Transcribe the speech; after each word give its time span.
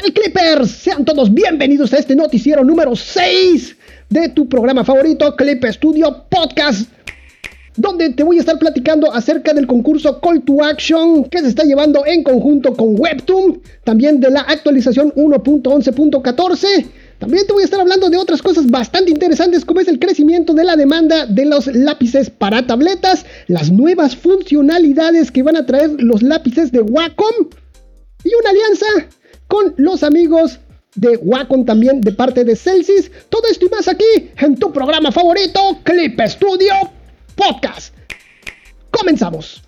tal 0.00 0.12
Clippers? 0.12 0.70
Sean 0.70 1.04
todos 1.04 1.32
bienvenidos 1.32 1.92
a 1.92 1.98
este 1.98 2.14
noticiero 2.14 2.62
número 2.62 2.94
6 2.94 3.76
de 4.08 4.28
tu 4.28 4.48
programa 4.48 4.84
favorito, 4.84 5.34
Clip 5.34 5.64
Studio 5.64 6.24
Podcast, 6.30 6.88
donde 7.76 8.10
te 8.10 8.22
voy 8.22 8.36
a 8.36 8.40
estar 8.40 8.58
platicando 8.58 9.12
acerca 9.12 9.52
del 9.52 9.66
concurso 9.66 10.20
Call 10.20 10.42
to 10.42 10.62
Action 10.62 11.24
que 11.24 11.40
se 11.40 11.48
está 11.48 11.64
llevando 11.64 12.06
en 12.06 12.22
conjunto 12.22 12.74
con 12.74 12.94
Webtoon, 12.98 13.60
también 13.82 14.20
de 14.20 14.30
la 14.30 14.42
actualización 14.42 15.12
1.11.14. 15.14 16.86
También 17.18 17.46
te 17.46 17.52
voy 17.52 17.62
a 17.62 17.64
estar 17.64 17.80
hablando 17.80 18.08
de 18.08 18.18
otras 18.18 18.40
cosas 18.40 18.68
bastante 18.68 19.10
interesantes 19.10 19.64
como 19.64 19.80
es 19.80 19.88
el 19.88 19.98
crecimiento 19.98 20.54
de 20.54 20.62
la 20.62 20.76
demanda 20.76 21.26
de 21.26 21.44
los 21.44 21.66
lápices 21.66 22.30
para 22.30 22.64
tabletas, 22.64 23.26
las 23.48 23.72
nuevas 23.72 24.14
funcionalidades 24.14 25.32
que 25.32 25.42
van 25.42 25.56
a 25.56 25.66
traer 25.66 25.90
los 25.98 26.22
lápices 26.22 26.70
de 26.70 26.82
Wacom 26.82 27.48
y 28.22 28.30
una 28.34 28.50
alianza 28.50 28.86
con 29.48 29.74
los 29.76 30.02
amigos 30.02 30.60
de 30.94 31.16
Wacom 31.16 31.64
también 31.64 32.00
de 32.00 32.12
parte 32.12 32.44
de 32.44 32.54
Celsius. 32.54 33.10
Todo 33.28 33.42
esto 33.50 33.66
y 33.66 33.70
más 33.70 33.88
aquí 33.88 34.30
en 34.38 34.56
tu 34.56 34.72
programa 34.72 35.10
favorito, 35.10 35.60
Clip 35.84 36.20
Studio 36.20 36.74
Podcast. 37.34 37.94
Comenzamos. 38.90 39.62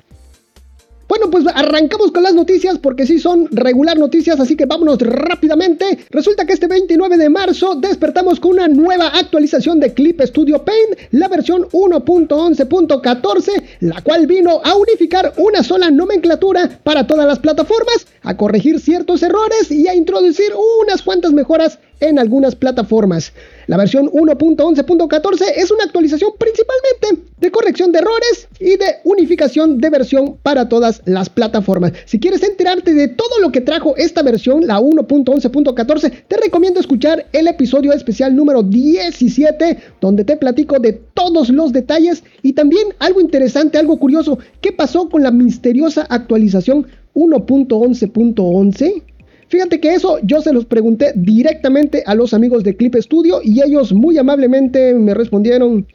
Bueno, 1.11 1.29
pues 1.29 1.45
arrancamos 1.53 2.13
con 2.13 2.23
las 2.23 2.35
noticias 2.35 2.79
porque 2.79 3.05
sí 3.05 3.19
son 3.19 3.49
regular 3.51 3.99
noticias, 3.99 4.39
así 4.39 4.57
que 4.57 4.67
vámonos 4.67 5.01
rápidamente. 5.01 5.99
Resulta 6.09 6.47
que 6.47 6.53
este 6.53 6.69
29 6.69 7.17
de 7.17 7.29
marzo 7.29 7.75
despertamos 7.75 8.39
con 8.39 8.53
una 8.53 8.69
nueva 8.69 9.09
actualización 9.09 9.81
de 9.81 9.93
Clip 9.93 10.21
Studio 10.21 10.65
Paint, 10.65 11.11
la 11.11 11.27
versión 11.27 11.63
1.11.14, 11.73 13.63
la 13.81 14.01
cual 14.03 14.29
vino 14.29 14.61
a 14.63 14.77
unificar 14.77 15.33
una 15.39 15.65
sola 15.65 15.91
nomenclatura 15.91 16.79
para 16.85 17.05
todas 17.09 17.27
las 17.27 17.41
plataformas, 17.41 18.07
a 18.23 18.37
corregir 18.37 18.81
ciertos 18.81 19.23
errores 19.23 19.71
y 19.71 19.89
a 19.89 19.95
introducir 19.95 20.53
unas 20.83 21.03
cuantas 21.03 21.33
mejoras 21.33 21.79
en 22.01 22.19
algunas 22.19 22.55
plataformas. 22.55 23.33
La 23.67 23.77
versión 23.77 24.11
1.11.14 24.11 25.45
es 25.57 25.71
una 25.71 25.85
actualización 25.85 26.33
principalmente 26.39 27.31
de 27.39 27.51
corrección 27.51 27.93
de 27.93 28.01
errores 28.01 28.49
y 28.59 28.77
de 28.77 28.97
unificación 29.05 29.79
de 29.79 29.91
versión 29.91 30.37
para 30.43 30.69
todas 30.69 31.03
las 31.05 31.29
plataformas. 31.29 31.93
Si 32.07 32.19
quieres 32.19 32.43
enterarte 32.43 32.95
de 32.95 33.09
todo 33.09 33.39
lo 33.41 33.53
que 33.53 33.61
trajo 33.61 33.97
esta 33.97 34.23
versión, 34.23 34.67
la 34.67 34.81
1.11.14, 34.81 36.25
te 36.27 36.37
recomiendo 36.39 36.81
escuchar 36.81 37.27
el 37.33 37.49
episodio 37.49 37.93
especial 37.93 38.35
número 38.35 38.63
17, 38.63 39.79
donde 40.01 40.25
te 40.25 40.37
platico 40.37 40.79
de 40.79 40.95
todos 41.15 41.51
los 41.51 41.73
detalles 41.73 42.25
y 42.43 42.55
también 42.55 42.89
algo 42.99 43.21
interesante, 43.21 43.79
algo 43.79 43.99
curioso, 43.99 44.39
qué 44.61 44.73
pasó 44.73 45.09
con 45.09 45.23
la 45.23 45.31
misteriosa 45.31 46.07
actualización 46.09 46.87
1.11.11 47.15 49.03
Fíjate 49.51 49.81
que 49.81 49.95
eso 49.95 50.19
yo 50.23 50.41
se 50.41 50.53
los 50.53 50.65
pregunté 50.65 51.13
directamente 51.17 52.05
a 52.07 52.15
los 52.15 52.33
amigos 52.35 52.63
de 52.63 52.77
Clip 52.77 52.95
Studio 52.95 53.41
y 53.43 53.61
ellos 53.61 53.93
muy 53.93 54.17
amablemente 54.17 54.95
me 54.95 55.13
respondieron, 55.13 55.89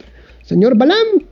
señor 0.43 0.77
Balam, 0.77 1.23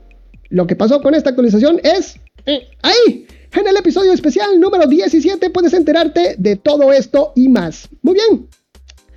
lo 0.48 0.66
que 0.66 0.78
pasó 0.78 1.02
con 1.02 1.16
esta 1.16 1.32
actualización 1.32 1.82
es 1.84 2.16
eh, 2.46 2.62
ahí. 2.82 3.28
En 3.54 3.68
el 3.68 3.76
episodio 3.76 4.14
especial 4.14 4.58
número 4.58 4.88
17 4.88 5.50
puedes 5.50 5.74
enterarte 5.74 6.36
de 6.38 6.56
todo 6.56 6.94
esto 6.94 7.34
y 7.36 7.50
más. 7.50 7.90
Muy 8.02 8.14
bien. 8.14 8.48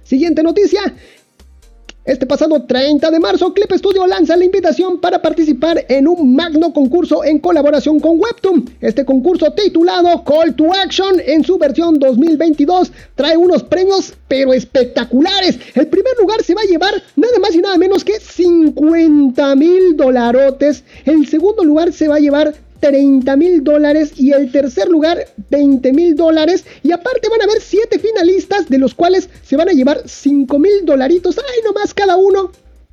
Siguiente 0.02 0.42
noticia. 0.42 0.80
Este 2.06 2.24
pasado 2.24 2.62
30 2.62 3.10
de 3.10 3.18
marzo, 3.18 3.52
Clip 3.52 3.72
Studio 3.72 4.06
lanza 4.06 4.36
la 4.36 4.44
invitación 4.44 5.00
para 5.00 5.20
participar 5.20 5.84
en 5.88 6.06
un 6.06 6.36
magno 6.36 6.72
concurso 6.72 7.24
en 7.24 7.40
colaboración 7.40 7.98
con 7.98 8.20
Webtoon. 8.20 8.70
Este 8.80 9.04
concurso 9.04 9.52
titulado 9.52 10.22
Call 10.22 10.54
to 10.54 10.72
Action 10.72 11.16
en 11.26 11.42
su 11.42 11.58
versión 11.58 11.98
2022 11.98 12.92
trae 13.16 13.36
unos 13.36 13.64
premios 13.64 14.14
pero 14.28 14.52
espectaculares. 14.52 15.58
El 15.74 15.88
primer 15.88 16.12
lugar 16.20 16.44
se 16.44 16.54
va 16.54 16.60
a 16.60 16.70
llevar 16.70 16.94
nada 17.16 17.40
más 17.40 17.56
y 17.56 17.58
nada 17.58 17.76
menos 17.76 18.04
que 18.04 18.20
50 18.20 19.56
mil 19.56 19.96
dolarotes. 19.96 20.84
El 21.04 21.26
segundo 21.26 21.64
lugar 21.64 21.92
se 21.92 22.06
va 22.06 22.16
a 22.16 22.20
llevar 22.20 22.54
30 22.80 23.36
mil 23.36 23.64
dólares 23.64 24.12
y 24.16 24.32
el 24.32 24.50
tercer 24.50 24.88
lugar 24.88 25.26
20 25.50 25.92
mil 25.92 26.14
dólares 26.14 26.64
y 26.82 26.92
aparte 26.92 27.28
van 27.28 27.40
a 27.40 27.44
haber 27.44 27.60
7 27.60 27.98
finalistas 27.98 28.68
de 28.68 28.78
los 28.78 28.94
cuales 28.94 29.28
se 29.42 29.56
van 29.56 29.68
a 29.68 29.72
llevar 29.72 30.02
5 30.04 30.58
mil 30.58 30.84
dolaritos, 30.84 31.38
ay 31.38 31.60
nomás 31.64 31.94
cada 31.94 32.16
uno 32.16 32.50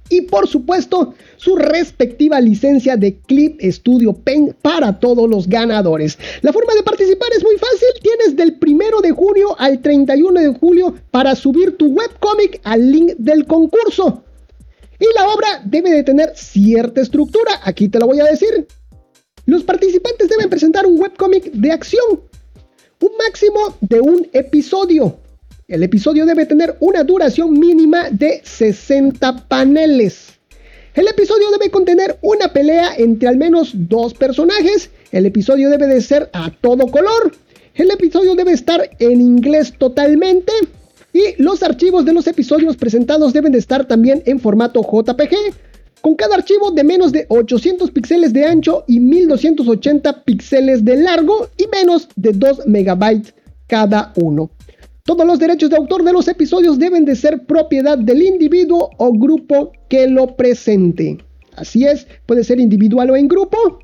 y 0.10 0.22
por 0.22 0.48
supuesto 0.48 1.14
su 1.38 1.56
respectiva 1.56 2.40
licencia 2.40 2.98
de 2.98 3.18
Clip 3.18 3.60
Studio 3.62 4.14
Paint 4.14 4.54
para 4.62 5.00
todos 5.00 5.30
los 5.30 5.48
ganadores. 5.48 6.18
La 6.42 6.54
forma 6.54 6.74
de 6.74 6.84
participar 6.84 7.30
es 7.36 7.44
muy 7.44 7.58
fácil, 7.58 7.88
tienes 8.02 8.36
del 8.36 8.58
1 8.62 9.02
de 9.02 9.12
junio 9.12 9.56
al 9.58 9.82
31 9.82 10.40
de 10.40 10.54
julio 10.60 10.96
para 11.12 11.36
subir 11.36 11.78
tu 11.78 11.88
webcomic 11.88 12.62
al 12.64 12.92
link 12.92 13.14
del 13.18 13.46
concurso. 13.46 14.24
Y 15.00 15.06
la 15.16 15.28
obra 15.30 15.62
debe 15.66 15.92
de 15.92 16.04
tener 16.04 16.34
cierta 16.36 17.02
estructura, 17.02 17.60
aquí 17.64 17.90
te 17.90 18.00
la 18.00 18.06
voy 18.06 18.20
a 18.20 18.26
decir. 18.26 18.68
Los 19.46 19.64
participantes 19.64 20.30
deben 20.30 20.50
presentar 20.50 20.86
un 20.86 21.00
webcomic 21.00 21.52
de 21.52 21.72
acción, 21.72 22.22
un 23.02 23.12
máximo 23.18 23.76
de 23.82 24.00
un 24.00 24.28
episodio. 24.32 25.18
El 25.68 25.84
episodio 25.84 26.26
debe 26.26 26.46
tener 26.46 26.78
una 26.80 27.04
duración 27.04 27.60
mínima 27.60 28.10
de 28.10 28.42
60 28.44 29.48
paneles. 29.50 30.34
El 30.94 31.08
episodio 31.10 31.52
debe 31.52 31.72
contener 31.72 32.18
una 32.22 32.54
pelea 32.54 32.96
entre 32.98 33.28
al 33.28 33.36
menos 33.36 33.72
dos 33.74 34.14
personajes. 34.14 34.92
El 35.12 35.26
episodio 35.26 35.70
debe 35.70 35.88
de 35.88 36.00
ser 36.00 36.30
a 36.32 36.50
todo 36.50 36.88
color. 36.88 37.36
El 37.76 37.92
episodio 37.92 38.36
debe 38.36 38.54
estar 38.54 38.92
en 39.00 39.20
inglés 39.20 39.74
totalmente. 39.78 40.54
Y 41.12 41.42
los 41.42 41.64
archivos 41.64 42.06
de 42.06 42.14
los 42.14 42.28
episodios 42.28 42.78
presentados 42.78 43.34
deben 43.34 43.52
de 43.52 43.60
estar 43.60 43.86
también 43.88 44.24
en 44.26 44.40
formato 44.40 44.82
JPG 44.82 45.36
con 46.04 46.16
cada 46.16 46.36
archivo 46.36 46.70
de 46.70 46.84
menos 46.84 47.14
de 47.14 47.26
800 47.30 47.90
píxeles 47.92 48.34
de 48.34 48.46
ancho 48.46 48.84
y 48.88 49.00
1280 49.00 50.26
píxeles 50.26 50.84
de 50.84 50.98
largo 50.98 51.48
y 51.58 51.66
menos 51.68 52.10
de 52.18 52.34
2 52.34 52.68
megabytes 52.68 53.34
cada 53.68 54.12
uno. 54.18 54.52
Todos 55.04 55.26
los 55.26 55.40
derechos 55.40 55.70
de 55.70 55.78
autor 55.78 56.04
de 56.04 56.12
los 56.12 56.28
episodios 56.28 56.78
deben 56.78 57.06
de 57.06 57.16
ser 57.16 57.46
propiedad 57.46 57.98
del 57.98 58.22
individuo 58.22 58.90
o 58.98 59.14
grupo 59.14 59.72
que 59.88 60.06
lo 60.08 60.36
presente. 60.36 61.20
Así 61.56 61.86
es, 61.86 62.06
puede 62.26 62.44
ser 62.44 62.60
individual 62.60 63.10
o 63.10 63.16
en 63.16 63.30
grupo, 63.30 63.80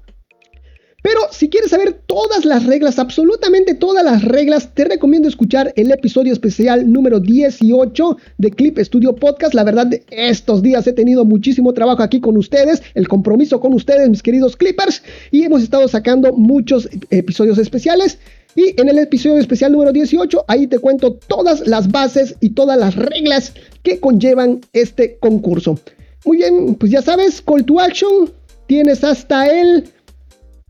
pero 1.02 1.22
si 1.32 1.50
quieres 1.50 1.72
saber 1.72 2.02
todas 2.06 2.46
las 2.46 2.66
reglas, 2.66 3.00
absolutamente 3.00 3.74
todas 3.74 4.04
las 4.04 4.24
reglas, 4.24 4.74
te 4.74 4.86
recomiendo 4.86 5.28
escuchar 5.28 5.74
el 5.76 5.92
episodio 5.92 6.34
especial 6.34 6.92
número 6.92 7.20
18 7.20 8.18
de 8.38 8.52
Clip 8.52 8.78
Studio 8.80 9.16
Podcast. 9.16 9.54
La 9.54 9.64
verdad, 9.64 9.90
estos 10.10 10.62
días 10.62 10.86
he 10.88 10.94
tenido 10.94 11.26
muchísimo 11.26 11.74
trabajo 11.74 12.04
aquí 12.04 12.20
con 12.20 12.38
ustedes, 12.38 12.82
el 12.96 13.08
compromiso 13.08 13.60
con 13.60 13.74
ustedes, 13.74 14.10
mis 14.10 14.24
queridos 14.24 14.58
Clippers, 14.58 15.02
y 15.32 15.44
hemos 15.44 15.64
estado 15.64 15.88
sacando 15.88 16.34
muchos 16.34 16.90
episodios 17.10 17.58
especiales. 17.58 18.20
Y 18.56 18.80
en 18.82 18.90
el 18.90 18.98
episodio 18.98 19.38
especial 19.38 19.72
número 19.72 19.94
18, 19.94 20.46
ahí 20.48 20.68
te 20.68 20.80
cuento 20.80 21.14
todas 21.14 21.66
las 21.68 21.90
bases 21.92 22.36
y 22.42 22.50
todas 22.50 22.78
las 22.78 22.96
reglas 22.96 23.54
que 23.84 24.00
conllevan 24.00 24.62
este 24.74 25.18
concurso. 25.20 25.80
Muy 26.26 26.38
bien, 26.38 26.76
pues 26.76 26.92
ya 26.92 27.02
sabes, 27.02 27.42
call 27.42 27.64
to 27.64 27.80
action, 27.80 28.30
tienes 28.68 29.04
hasta 29.04 29.48
el 29.48 29.86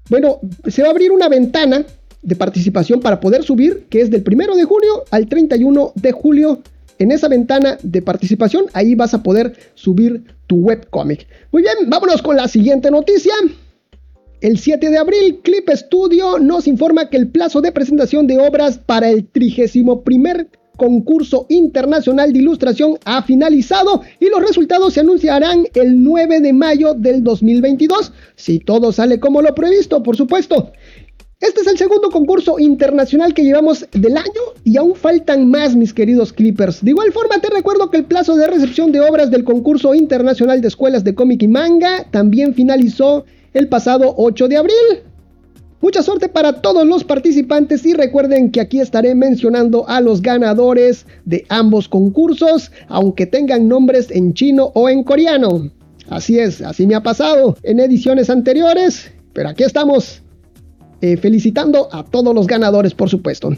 bueno, 0.10 0.40
se 0.68 0.82
va 0.82 0.90
a 0.90 0.92
abrir 0.92 1.12
una 1.12 1.30
ventana 1.30 1.86
de 2.22 2.36
participación 2.36 3.00
para 3.00 3.20
poder 3.20 3.44
subir, 3.44 3.86
que 3.90 4.02
es 4.02 4.10
del 4.10 4.24
1 4.26 4.56
de 4.56 4.64
junio 4.64 5.04
al 5.12 5.28
31 5.28 5.94
de 5.96 6.12
julio. 6.12 6.62
En 6.98 7.12
esa 7.12 7.30
ventana 7.30 7.78
de 7.82 8.02
participación, 8.02 8.66
ahí 8.74 8.94
vas 8.94 9.14
a 9.14 9.24
poder 9.24 9.54
subir 9.74 10.24
tu 10.48 10.58
webcomic. 10.58 11.28
Muy 11.52 11.62
bien, 11.62 11.76
vámonos 11.88 12.22
con 12.22 12.36
la 12.36 12.48
siguiente 12.50 12.92
noticia. 12.92 13.34
El 14.42 14.58
7 14.58 14.90
de 14.90 14.98
abril, 14.98 15.40
Clip 15.44 15.70
Studio 15.70 16.40
nos 16.40 16.68
informa 16.68 17.10
que 17.10 17.18
el 17.18 17.28
plazo 17.28 17.62
de 17.62 17.72
presentación 17.72 18.28
de 18.28 18.40
obras 18.40 18.78
para 18.78 19.10
el 19.10 19.28
31 19.28 20.02
concurso 20.80 21.46
internacional 21.50 22.34
de 22.34 22.40
ilustración 22.40 22.98
ha 23.06 23.22
finalizado 23.22 24.02
y 24.20 24.30
los 24.30 24.42
resultados 24.42 24.96
se 24.96 25.02
anunciarán 25.02 25.68
el 25.76 26.04
9 26.04 26.40
de 26.40 26.54
mayo 26.54 26.96
del 26.96 27.24
2022, 27.24 28.12
si 28.36 28.58
todo 28.58 28.92
sale 28.92 29.20
como 29.20 29.44
lo 29.44 29.54
previsto, 29.54 30.02
por 30.02 30.18
supuesto. 30.18 30.72
Este 31.40 31.62
es 31.62 31.68
el 31.68 31.78
segundo 31.78 32.10
concurso 32.10 32.60
internacional 32.60 33.34
que 33.34 33.44
llevamos 33.44 33.86
del 33.92 34.18
año 34.18 34.42
y 34.66 34.76
aún 34.76 34.96
faltan 34.96 35.50
más, 35.50 35.74
mis 35.74 35.94
queridos 35.94 36.34
Clippers. 36.34 36.84
De 36.84 36.90
igual 36.92 37.14
forma, 37.14 37.40
te 37.40 37.50
recuerdo 37.50 37.90
que 37.90 37.98
el 37.98 38.06
plazo 38.06 38.36
de 38.36 38.48
recepción 38.48 38.92
de 38.92 39.00
obras 39.00 39.32
del 39.32 39.46
concurso 39.46 39.94
internacional 39.94 40.60
de 40.60 40.68
escuelas 40.68 41.06
de 41.06 41.16
cómic 41.16 41.44
y 41.44 41.48
manga 41.48 42.06
también 42.12 42.54
finalizó 42.54 43.24
el 43.54 43.70
pasado 43.70 44.16
8 44.18 44.48
de 44.50 44.58
abril. 44.58 45.09
Mucha 45.82 46.04
suerte 46.04 46.28
para 46.28 46.62
todos 46.62 46.86
los 46.86 47.06
participantes 47.06 47.86
y 47.86 47.94
recuerden 47.94 48.52
que 48.52 48.60
aquí 48.60 48.82
estaré 48.82 49.16
mencionando 49.16 49.88
a 49.88 50.02
los 50.02 50.22
ganadores 50.22 51.06
de 51.24 51.46
ambos 51.48 51.88
concursos, 51.88 52.70
aunque 52.90 53.26
tengan 53.26 53.70
nombres 53.70 54.12
en 54.12 54.34
chino 54.34 54.72
o 54.76 54.90
en 54.90 55.04
coreano. 55.04 55.72
Así 56.10 56.38
es, 56.38 56.62
así 56.62 56.86
me 56.86 56.96
ha 56.96 57.04
pasado 57.04 57.56
en 57.64 57.80
ediciones 57.80 58.30
anteriores, 58.30 59.10
pero 59.32 59.50
aquí 59.50 59.64
estamos 59.64 60.22
eh, 61.00 61.16
felicitando 61.16 61.88
a 61.94 62.04
todos 62.04 62.36
los 62.36 62.46
ganadores, 62.46 62.94
por 62.94 63.10
supuesto. 63.10 63.52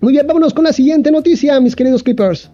Muy 0.00 0.12
bien, 0.12 0.26
vámonos 0.28 0.54
con 0.54 0.64
la 0.64 0.72
siguiente 0.72 1.10
noticia, 1.10 1.58
mis 1.58 1.74
queridos 1.74 2.04
Clippers. 2.04 2.50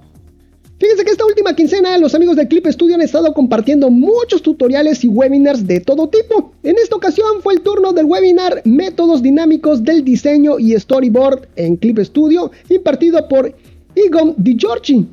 Fíjense 0.78 1.04
que 1.04 1.10
esta 1.10 1.26
última 1.26 1.56
quincena 1.56 1.98
los 1.98 2.14
amigos 2.14 2.36
de 2.36 2.46
Clip 2.46 2.64
Studio 2.68 2.94
han 2.94 3.00
estado 3.00 3.34
compartiendo 3.34 3.90
muchos 3.90 4.42
tutoriales 4.42 5.02
y 5.02 5.08
webinars 5.08 5.66
de 5.66 5.80
todo 5.80 6.08
tipo. 6.08 6.52
En 6.62 6.76
esta 6.78 6.94
ocasión 6.94 7.42
fue 7.42 7.54
el 7.54 7.62
turno 7.62 7.92
del 7.92 8.06
webinar 8.06 8.62
Métodos 8.64 9.20
dinámicos 9.20 9.82
del 9.82 10.04
diseño 10.04 10.60
y 10.60 10.78
storyboard 10.78 11.48
en 11.56 11.76
Clip 11.76 11.98
Studio, 11.98 12.52
impartido 12.68 13.26
por 13.26 13.52
Igor 13.96 14.34
Di 14.36 14.56
Giorgi, 14.56 15.04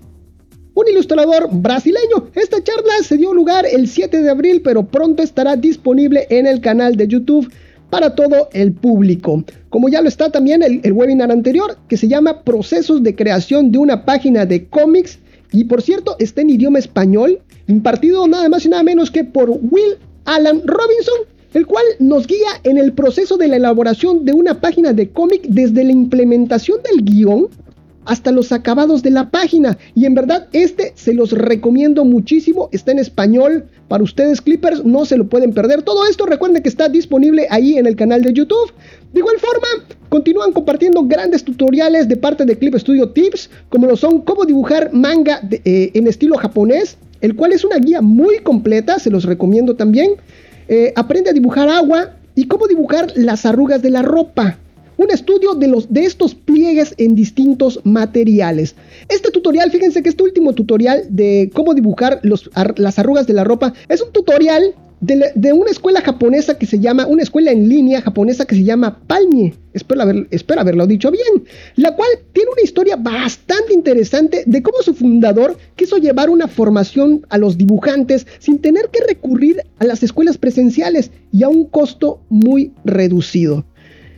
un 0.76 0.88
ilustrador 0.88 1.50
brasileño. 1.52 2.30
Esta 2.36 2.64
charla 2.64 2.94
se 3.02 3.18
dio 3.18 3.34
lugar 3.34 3.66
el 3.66 3.88
7 3.88 4.22
de 4.22 4.30
abril, 4.30 4.62
pero 4.62 4.86
pronto 4.86 5.24
estará 5.24 5.56
disponible 5.56 6.28
en 6.30 6.46
el 6.46 6.62
canal 6.62 6.96
de 6.96 7.08
YouTube 7.08 7.52
para 7.90 8.14
todo 8.14 8.50
el 8.54 8.72
público. 8.74 9.44
Como 9.70 9.90
ya 9.90 10.04
lo 10.04 10.10
está 10.10 10.30
también 10.30 10.62
el, 10.62 10.82
el 10.84 10.94
webinar 10.94 11.32
anterior, 11.32 11.80
que 11.88 11.98
se 11.98 12.08
llama 12.08 12.44
Procesos 12.44 13.02
de 13.02 13.16
creación 13.16 13.72
de 13.72 13.80
una 13.80 14.06
página 14.06 14.46
de 14.46 14.68
cómics 14.68 15.18
y 15.56 15.64
por 15.64 15.82
cierto, 15.82 16.18
está 16.20 16.42
en 16.42 16.50
idioma 16.50 16.80
español, 16.80 17.40
impartido 17.68 18.28
nada 18.28 18.50
más 18.50 18.66
y 18.66 18.70
nada 18.70 18.84
menos 18.84 19.10
que 19.10 19.24
por 19.24 19.50
Will 19.50 19.98
Alan 20.26 20.62
Robinson, 20.66 21.16
el 21.54 21.66
cual 21.66 21.86
nos 22.00 22.28
guía 22.28 22.50
en 22.64 22.78
el 22.78 22.92
proceso 22.92 23.38
de 23.38 23.48
la 23.48 23.56
elaboración 23.56 24.26
de 24.26 24.34
una 24.34 24.60
página 24.60 24.92
de 24.92 25.10
cómic 25.10 25.44
desde 25.48 25.86
la 25.86 25.94
implementación 25.94 26.80
del 26.84 27.06
guion 27.06 27.48
hasta 28.06 28.32
los 28.32 28.52
acabados 28.52 29.04
de 29.04 29.12
la 29.12 29.30
página. 29.30 29.78
Y 29.94 30.06
en 30.06 30.16
verdad, 30.16 30.48
este 30.54 30.94
se 30.96 31.14
los 31.14 31.32
recomiendo 31.32 32.06
muchísimo. 32.06 32.70
Está 32.72 32.92
en 32.92 33.00
español. 33.00 33.66
Para 33.88 34.04
ustedes, 34.04 34.42
Clippers, 34.42 34.84
no 34.84 35.06
se 35.06 35.18
lo 35.18 35.28
pueden 35.28 35.54
perder. 35.54 35.84
Todo 35.84 36.06
esto 36.06 36.26
recuerden 36.26 36.64
que 36.64 36.70
está 36.70 36.90
disponible 36.90 37.48
ahí 37.50 37.78
en 37.78 37.86
el 37.86 37.96
canal 37.96 38.22
de 38.22 38.34
YouTube. 38.34 38.74
De 39.14 39.20
igual 39.20 39.38
forma, 39.40 39.96
continúan 40.10 40.52
compartiendo 40.54 41.04
grandes 41.04 41.44
tutoriales 41.44 42.08
de 42.08 42.18
parte 42.18 42.46
de 42.46 42.58
Clip 42.58 42.76
Studio 42.76 43.10
Tips, 43.10 43.50
como 43.70 43.88
lo 43.88 43.96
son 43.96 44.22
cómo 44.22 44.46
dibujar 44.46 44.92
manga 44.94 45.42
eh, 45.52 45.92
en 45.94 46.08
estilo 46.08 46.38
japonés, 46.38 46.98
el 47.22 47.36
cual 47.36 47.54
es 47.54 47.64
una 47.64 47.78
guía 47.78 48.02
muy 48.02 48.40
completa, 48.40 49.00
se 49.00 49.10
los 49.10 49.24
recomiendo 49.24 49.76
también. 49.76 50.16
Eh, 50.68 50.94
aprende 50.96 51.30
a 51.30 51.34
dibujar 51.34 51.70
agua 51.70 52.16
y 52.34 52.48
cómo 52.48 52.68
dibujar 52.68 53.12
las 53.16 53.46
arrugas 53.46 53.82
de 53.82 53.92
la 53.92 54.02
ropa 54.02 54.58
un 54.98 55.12
estudio 55.12 55.56
de, 55.56 55.68
los, 55.68 55.92
de 55.92 56.06
estos 56.06 56.36
pliegues 56.36 56.94
en 56.98 57.16
distintos 57.16 57.80
materiales. 57.84 58.76
Este 59.10 59.32
tutorial, 59.32 59.72
fíjense 59.72 60.04
que 60.04 60.10
este 60.10 60.24
último 60.24 60.54
tutorial 60.54 61.04
de 61.10 61.50
cómo 61.54 61.74
dibujar 61.74 62.22
las 62.24 63.00
arrugas 63.00 63.28
de 63.28 63.34
la 63.34 63.44
ropa 63.44 63.74
es 63.90 64.02
un 64.02 64.12
tutorial 64.12 64.74
de, 65.02 65.54
una 65.54 65.70
escuela 65.70 66.02
japonesa 66.02 66.58
que 66.58 66.66
se 66.66 66.80
llama, 66.80 67.06
una 67.06 67.24
escuela 67.24 67.52
en 67.52 67.70
línea 67.70 68.02
japonesa 68.02 68.46
que 68.46 68.56
se 68.56 68.64
llama 68.64 69.00
Palmie. 69.08 69.54
Espero, 69.74 70.02
haber, 70.02 70.28
espero 70.32 70.62
haberlo 70.62 70.88
dicho 70.88 71.12
bien. 71.12 71.46
La 71.76 71.96
cual 71.96 72.10
tiene 72.34 72.50
una 72.52 72.64
historia 72.64 72.96
bastante 72.96 73.74
interesante 73.74 74.44
de 74.46 74.64
cómo 74.64 74.78
su 74.82 74.94
fundador 74.94 75.58
quiso 75.76 75.98
llevar 75.98 76.30
una 76.30 76.48
formación 76.48 77.26
a 77.30 77.38
los 77.38 77.58
dibujantes 77.58 78.26
sin 78.40 78.60
tener 78.60 78.90
que 78.90 79.04
recurrir 79.06 79.62
a 79.80 79.86
las 79.86 80.02
escuelas 80.02 80.38
presenciales 80.38 81.12
y 81.32 81.44
a 81.44 81.50
un 81.50 81.66
costo 81.66 82.22
muy 82.30 82.72
reducido. 82.84 83.66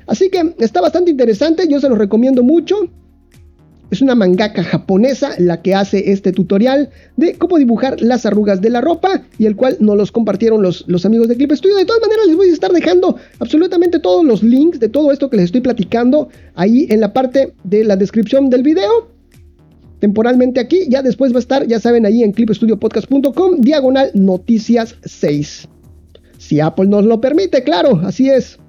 Así 0.08 0.30
que 0.30 0.54
está 0.60 0.82
bastante 0.82 1.12
interesante, 1.12 1.68
yo 1.68 1.80
se 1.80 1.90
lo 1.90 1.96
recomiendo 1.96 2.42
mucho. 2.42 2.90
Es 3.90 4.02
una 4.02 4.16
mangaka 4.16 4.64
japonesa 4.64 5.32
la 5.38 5.62
que 5.62 5.74
hace 5.74 6.12
este 6.12 6.34
tutorial 6.34 6.90
de 7.16 7.36
cómo 7.38 7.58
dibujar 7.58 8.02
las 8.02 8.26
arrugas 8.26 8.60
de 8.60 8.70
la 8.70 8.82
ropa 8.82 9.24
y 9.38 9.46
el 9.46 9.56
cual 9.56 9.78
nos 9.80 9.96
los 9.96 10.12
compartieron 10.12 10.62
los, 10.62 10.84
los 10.88 11.06
amigos 11.06 11.30
de 11.30 11.38
Clip 11.38 11.54
Studio. 11.54 11.78
De 11.78 11.86
todas 11.86 12.02
maneras 12.02 12.28
les 12.28 12.36
voy 12.36 12.50
a 12.50 12.54
estar 12.54 12.72
dejando 12.72 13.16
absolutamente 13.40 14.00
todos 14.00 14.26
los 14.26 14.44
links 14.44 14.80
de 14.82 14.90
todo 14.90 15.12
esto 15.12 15.30
que 15.30 15.38
les 15.38 15.46
estoy 15.46 15.62
platicando 15.62 16.28
ahí 16.56 16.88
en 16.90 17.00
la 17.00 17.14
parte 17.14 17.54
de 17.64 17.86
la 17.86 17.96
descripción 17.96 18.50
del 18.50 18.64
video. 18.64 19.10
Temporalmente 20.00 20.60
aquí, 20.60 20.82
ya 20.90 21.02
después 21.02 21.32
va 21.32 21.38
a 21.38 21.40
estar, 21.40 21.66
ya 21.66 21.80
saben, 21.80 22.06
ahí 22.06 22.24
en 22.24 22.34
clipstudiopodcast.com, 22.34 23.62
diagonal 23.62 24.12
noticias 24.14 24.96
6. 25.06 25.68
Si 26.38 26.60
Apple 26.60 26.88
nos 26.88 27.06
lo 27.06 27.20
permite, 27.22 27.64
claro, 27.64 28.02
así 28.04 28.30
es 28.30 28.60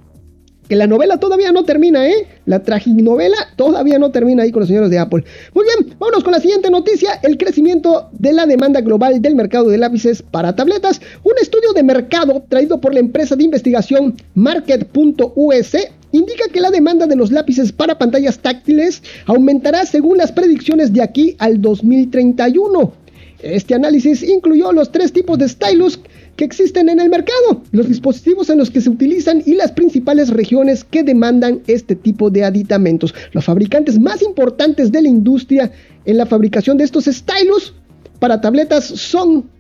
que 0.69 0.77
la 0.77 0.87
novela 0.87 1.19
todavía 1.19 1.51
no 1.51 1.65
termina, 1.65 2.09
¿eh? 2.09 2.27
La 2.47 2.63
traginovela 2.63 3.37
todavía 3.57 3.99
no 3.99 4.11
termina 4.11 4.43
ahí 4.43 4.53
con 4.53 4.61
los 4.61 4.69
señores 4.69 4.91
de 4.91 4.99
Apple. 4.99 5.25
Muy 5.55 5.65
bien, 5.65 5.97
vámonos 5.99 6.23
con 6.23 6.33
la 6.33 6.41
siguiente 6.41 6.71
noticia, 6.71 7.19
el 7.23 7.39
crecimiento 7.39 8.09
de 8.13 8.33
la 8.33 8.47
demanda 8.47 8.81
global 8.81 9.21
del 9.23 9.35
mercado 9.35 9.69
de 9.69 9.79
lápices 9.79 10.23
para 10.23 10.55
tabletas. 10.55 11.01
Un 11.25 11.33
estudio 11.41 11.73
de 11.73 11.83
mercado 11.83 12.45
traído 12.49 12.81
por 12.81 12.93
la 12.93 13.01
empresa 13.01 13.35
de 13.35 13.45
investigación 13.45 14.15
Market.us 14.35 15.77
indica 16.13 16.45
que 16.53 16.61
la 16.61 16.71
demanda 16.71 17.07
de 17.07 17.17
los 17.17 17.31
lápices 17.31 17.73
para 17.73 17.99
pantallas 17.99 18.39
táctiles 18.39 19.03
aumentará 19.27 19.87
según 19.87 20.19
las 20.19 20.33
predicciones 20.33 20.93
de 20.93 21.03
aquí 21.03 21.37
al 21.39 21.61
2031. 21.61 22.93
Este 23.41 23.75
análisis 23.75 24.23
incluyó 24.23 24.73
los 24.73 24.91
tres 24.91 25.13
tipos 25.13 25.39
de 25.39 25.49
stylus 25.49 26.01
que 26.39 26.45
existen 26.45 26.89
en 26.89 27.01
el 27.01 27.11
mercado, 27.11 27.65
los 27.73 27.89
dispositivos 27.89 28.49
en 28.49 28.59
los 28.59 28.71
que 28.71 28.81
se 28.81 28.89
utilizan 28.89 29.43
y 29.45 29.55
las 29.55 29.73
principales 29.73 30.31
regiones 30.31 30.85
que 30.85 31.03
demandan 31.03 31.63
este 31.67 31.97
tipo 31.97 32.31
de 32.31 32.45
aditamentos. 32.45 33.13
Los 33.33 33.45
fabricantes 33.45 33.99
más 33.99 34.23
importantes 34.23 34.93
de 34.93 35.03
la 35.03 35.09
industria 35.09 35.73
en 36.05 36.17
la 36.17 36.27
fabricación 36.27 36.79
de 36.79 36.85
estos 36.85 37.07
stylus 37.07 37.75
para 38.21 38.41
tabletas 38.41 38.85
son, 38.85 39.51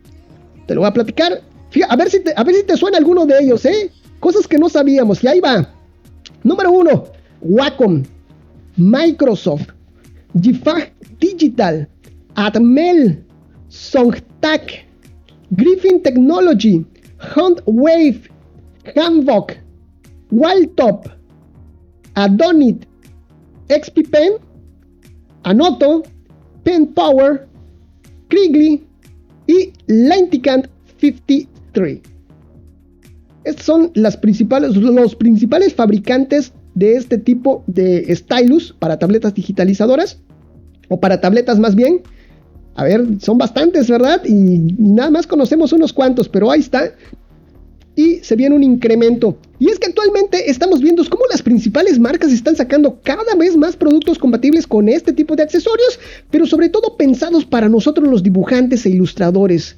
te 0.66 0.76
lo 0.76 0.82
voy 0.82 0.88
a 0.88 0.92
platicar, 0.92 1.42
a 1.88 1.96
ver 1.96 2.10
si 2.10 2.20
te, 2.20 2.32
a 2.36 2.44
ver 2.44 2.54
si 2.54 2.62
te 2.62 2.76
suena 2.76 2.98
alguno 2.98 3.26
de 3.26 3.40
ellos, 3.40 3.66
¿eh? 3.66 3.90
Cosas 4.20 4.46
que 4.46 4.56
no 4.56 4.68
sabíamos, 4.68 5.24
y 5.24 5.26
ahí 5.26 5.40
va. 5.40 5.74
Número 6.44 6.70
uno, 6.70 7.06
Wacom, 7.40 8.04
Microsoft, 8.76 9.66
Gifag 10.40 10.92
Digital, 11.18 11.88
Atmel, 12.36 13.24
Songtak, 13.66 14.87
Griffin 15.50 16.02
Technology, 16.02 16.84
Hunt 17.18 17.60
Wave, 17.66 18.28
Hanvok, 18.94 19.52
Wildtop, 20.30 21.08
Adonit, 22.14 22.86
XP 23.68 24.10
Pen, 24.10 24.32
Anoto, 25.44 26.02
Pen 26.64 26.86
Power, 26.88 27.48
Kriegly 28.28 28.84
y 29.46 29.72
Lenticant 29.86 30.68
53. 31.00 32.00
Estos 33.44 33.64
son 33.64 33.92
principales, 34.20 34.76
los 34.76 35.14
principales 35.14 35.74
fabricantes 35.74 36.52
de 36.74 36.96
este 36.96 37.18
tipo 37.18 37.64
de 37.66 38.14
stylus 38.14 38.74
para 38.78 38.98
tabletas 38.98 39.34
digitalizadoras 39.34 40.20
o 40.88 41.00
para 41.00 41.20
tabletas 41.20 41.58
más 41.58 41.74
bien 41.74 42.02
a 42.78 42.84
ver, 42.84 43.04
son 43.20 43.38
bastantes, 43.38 43.90
¿verdad? 43.90 44.24
Y, 44.24 44.32
nada 44.78 45.10
más 45.10 45.26
conocemos 45.26 45.72
unos 45.72 45.92
cuantos, 45.92 46.28
pero 46.28 46.48
ahí 46.48 46.60
está. 46.60 46.94
Y 47.96 48.18
se 48.18 48.36
viene 48.36 48.54
un 48.54 48.62
incremento. 48.62 49.36
Y 49.58 49.68
es 49.68 49.80
que 49.80 49.88
actualmente 49.88 50.48
estamos 50.48 50.80
viendo 50.80 51.02
cómo 51.10 51.24
las 51.28 51.42
principales 51.42 51.98
marcas 51.98 52.30
están 52.30 52.54
sacando 52.54 53.00
cada 53.02 53.34
vez 53.34 53.56
más 53.56 53.74
productos 53.74 54.16
compatibles 54.16 54.64
con 54.64 54.88
este 54.88 55.12
tipo 55.12 55.34
de 55.34 55.42
accesorios, 55.42 55.98
pero 56.30 56.46
sobre 56.46 56.68
todo 56.68 56.96
pensados 56.96 57.44
para 57.44 57.68
nosotros 57.68 58.08
los 58.08 58.22
dibujantes 58.22 58.86
e 58.86 58.90
ilustradores, 58.90 59.74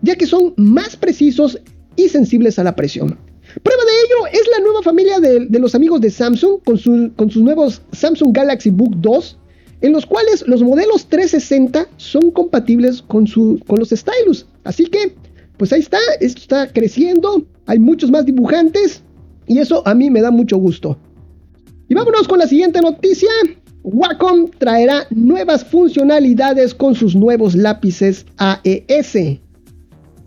ya 0.00 0.16
que 0.16 0.24
son 0.24 0.54
más 0.56 0.96
precisos 0.96 1.60
y 1.94 2.08
sensibles 2.08 2.58
a 2.58 2.64
la 2.64 2.74
presión. 2.74 3.18
Prueba 3.62 3.82
de 3.84 3.90
ello 3.90 4.40
es 4.40 4.48
la 4.50 4.64
nueva 4.64 4.82
familia 4.82 5.20
de, 5.20 5.58
los 5.58 5.74
amigos 5.74 6.00
de 6.00 6.08
Samsung 6.08 6.60
con, 6.64 7.10
con 7.10 7.30
sus 7.30 7.42
nuevos 7.42 7.82
Samsung 7.92 8.34
Galaxy 8.34 8.70
Book 8.70 8.94
2 8.96 9.39
en 9.80 9.92
los 9.92 10.06
cuales 10.06 10.44
los 10.46 10.62
modelos 10.62 11.06
360 11.06 11.88
son 11.96 12.30
compatibles 12.30 13.02
con, 13.02 13.26
su, 13.26 13.60
con 13.66 13.78
los 13.78 13.90
stylus. 13.90 14.46
Así 14.64 14.86
que, 14.86 15.14
pues 15.56 15.72
ahí 15.72 15.80
está, 15.80 15.98
esto 16.20 16.40
está 16.40 16.72
creciendo, 16.72 17.44
hay 17.66 17.78
muchos 17.78 18.10
más 18.10 18.26
dibujantes 18.26 19.02
y 19.46 19.58
eso 19.58 19.82
a 19.86 19.94
mí 19.94 20.10
me 20.10 20.20
da 20.20 20.30
mucho 20.30 20.56
gusto. 20.58 20.98
Y 21.88 21.94
vámonos 21.94 22.28
con 22.28 22.38
la 22.38 22.46
siguiente 22.46 22.80
noticia. 22.80 23.30
Wacom 23.82 24.50
traerá 24.58 25.06
nuevas 25.10 25.64
funcionalidades 25.64 26.74
con 26.74 26.94
sus 26.94 27.16
nuevos 27.16 27.54
lápices 27.54 28.26
AES. 28.36 29.40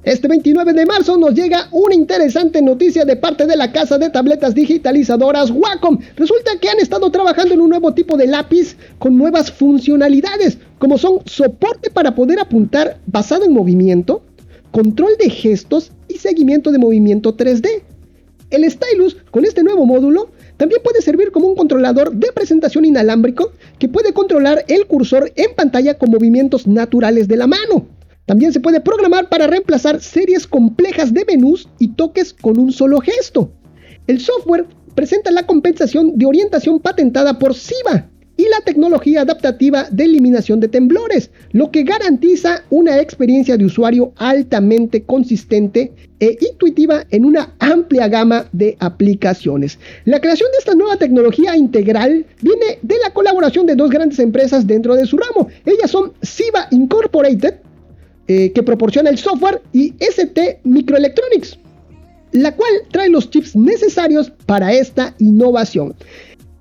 Este 0.03 0.27
29 0.27 0.73
de 0.73 0.85
marzo 0.85 1.17
nos 1.17 1.33
llega 1.33 1.69
una 1.71 1.95
interesante 1.95 2.61
noticia 2.61 3.05
de 3.05 3.15
parte 3.15 3.47
de 3.47 3.55
la 3.55 3.71
casa 3.71 3.97
de 3.97 4.09
tabletas 4.09 4.53
digitalizadoras 4.53 5.49
Wacom. 5.49 5.97
Resulta 6.17 6.51
que 6.59 6.67
han 6.67 6.79
estado 6.79 7.09
trabajando 7.09 7.53
en 7.53 7.61
un 7.61 7.69
nuevo 7.69 7.93
tipo 7.93 8.17
de 8.17 8.27
lápiz 8.27 8.75
con 8.99 9.17
nuevas 9.17 9.49
funcionalidades, 9.49 10.57
como 10.77 10.97
son 10.97 11.21
soporte 11.23 11.89
para 11.89 12.15
poder 12.15 12.41
apuntar 12.41 12.97
basado 13.05 13.45
en 13.45 13.53
movimiento, 13.53 14.23
control 14.71 15.13
de 15.17 15.29
gestos 15.29 15.93
y 16.09 16.15
seguimiento 16.15 16.73
de 16.73 16.79
movimiento 16.79 17.37
3D. 17.37 17.83
El 18.49 18.69
stylus 18.69 19.15
con 19.31 19.45
este 19.45 19.63
nuevo 19.63 19.85
módulo 19.85 20.31
también 20.57 20.81
puede 20.83 21.01
servir 21.01 21.31
como 21.31 21.47
un 21.47 21.55
controlador 21.55 22.11
de 22.11 22.33
presentación 22.33 22.83
inalámbrico 22.83 23.53
que 23.79 23.87
puede 23.87 24.11
controlar 24.11 24.65
el 24.67 24.85
cursor 24.85 25.31
en 25.37 25.55
pantalla 25.55 25.97
con 25.97 26.11
movimientos 26.11 26.67
naturales 26.67 27.29
de 27.29 27.37
la 27.37 27.47
mano. 27.47 27.87
También 28.25 28.53
se 28.53 28.59
puede 28.59 28.79
programar 28.79 29.29
para 29.29 29.47
reemplazar 29.47 30.01
series 30.01 30.47
complejas 30.47 31.13
de 31.13 31.25
menús 31.25 31.67
y 31.79 31.89
toques 31.89 32.33
con 32.33 32.57
un 32.57 32.71
solo 32.71 32.99
gesto. 32.99 33.51
El 34.07 34.19
software 34.19 34.65
presenta 34.95 35.31
la 35.31 35.45
compensación 35.45 36.17
de 36.17 36.25
orientación 36.25 36.79
patentada 36.79 37.37
por 37.39 37.53
SIBA, 37.53 38.09
y 38.35 38.43
la 38.49 38.61
tecnología 38.65 39.21
adaptativa 39.21 39.87
de 39.91 40.05
eliminación 40.05 40.59
de 40.59 40.67
temblores, 40.67 41.29
lo 41.51 41.69
que 41.69 41.83
garantiza 41.83 42.63
una 42.69 42.99
experiencia 42.99 43.57
de 43.57 43.65
usuario 43.65 44.11
altamente 44.15 45.03
consistente 45.03 45.93
e 46.19 46.37
intuitiva 46.41 47.05
en 47.11 47.25
una 47.25 47.53
amplia 47.59 48.07
gama 48.07 48.47
de 48.51 48.75
aplicaciones. 48.79 49.77
La 50.05 50.19
creación 50.19 50.49
de 50.51 50.57
esta 50.57 50.73
nueva 50.73 50.97
tecnología 50.97 51.55
integral 51.55 52.25
viene 52.41 52.79
de 52.81 52.95
la 53.03 53.13
colaboración 53.13 53.67
de 53.67 53.75
dos 53.75 53.91
grandes 53.91 54.19
empresas 54.19 54.65
dentro 54.65 54.95
de 54.95 55.05
su 55.05 55.17
ramo. 55.17 55.49
Ellas 55.65 55.91
son 55.91 56.13
Siva 56.21 56.67
Incorporated, 56.71 57.55
eh, 58.27 58.51
que 58.51 58.63
proporciona 58.63 59.09
el 59.09 59.17
software, 59.17 59.61
y 59.73 59.93
ST 59.99 60.59
Microelectronics, 60.63 61.59
la 62.31 62.55
cual 62.55 62.71
trae 62.91 63.09
los 63.09 63.29
chips 63.29 63.55
necesarios 63.55 64.31
para 64.45 64.73
esta 64.73 65.13
innovación. 65.19 65.95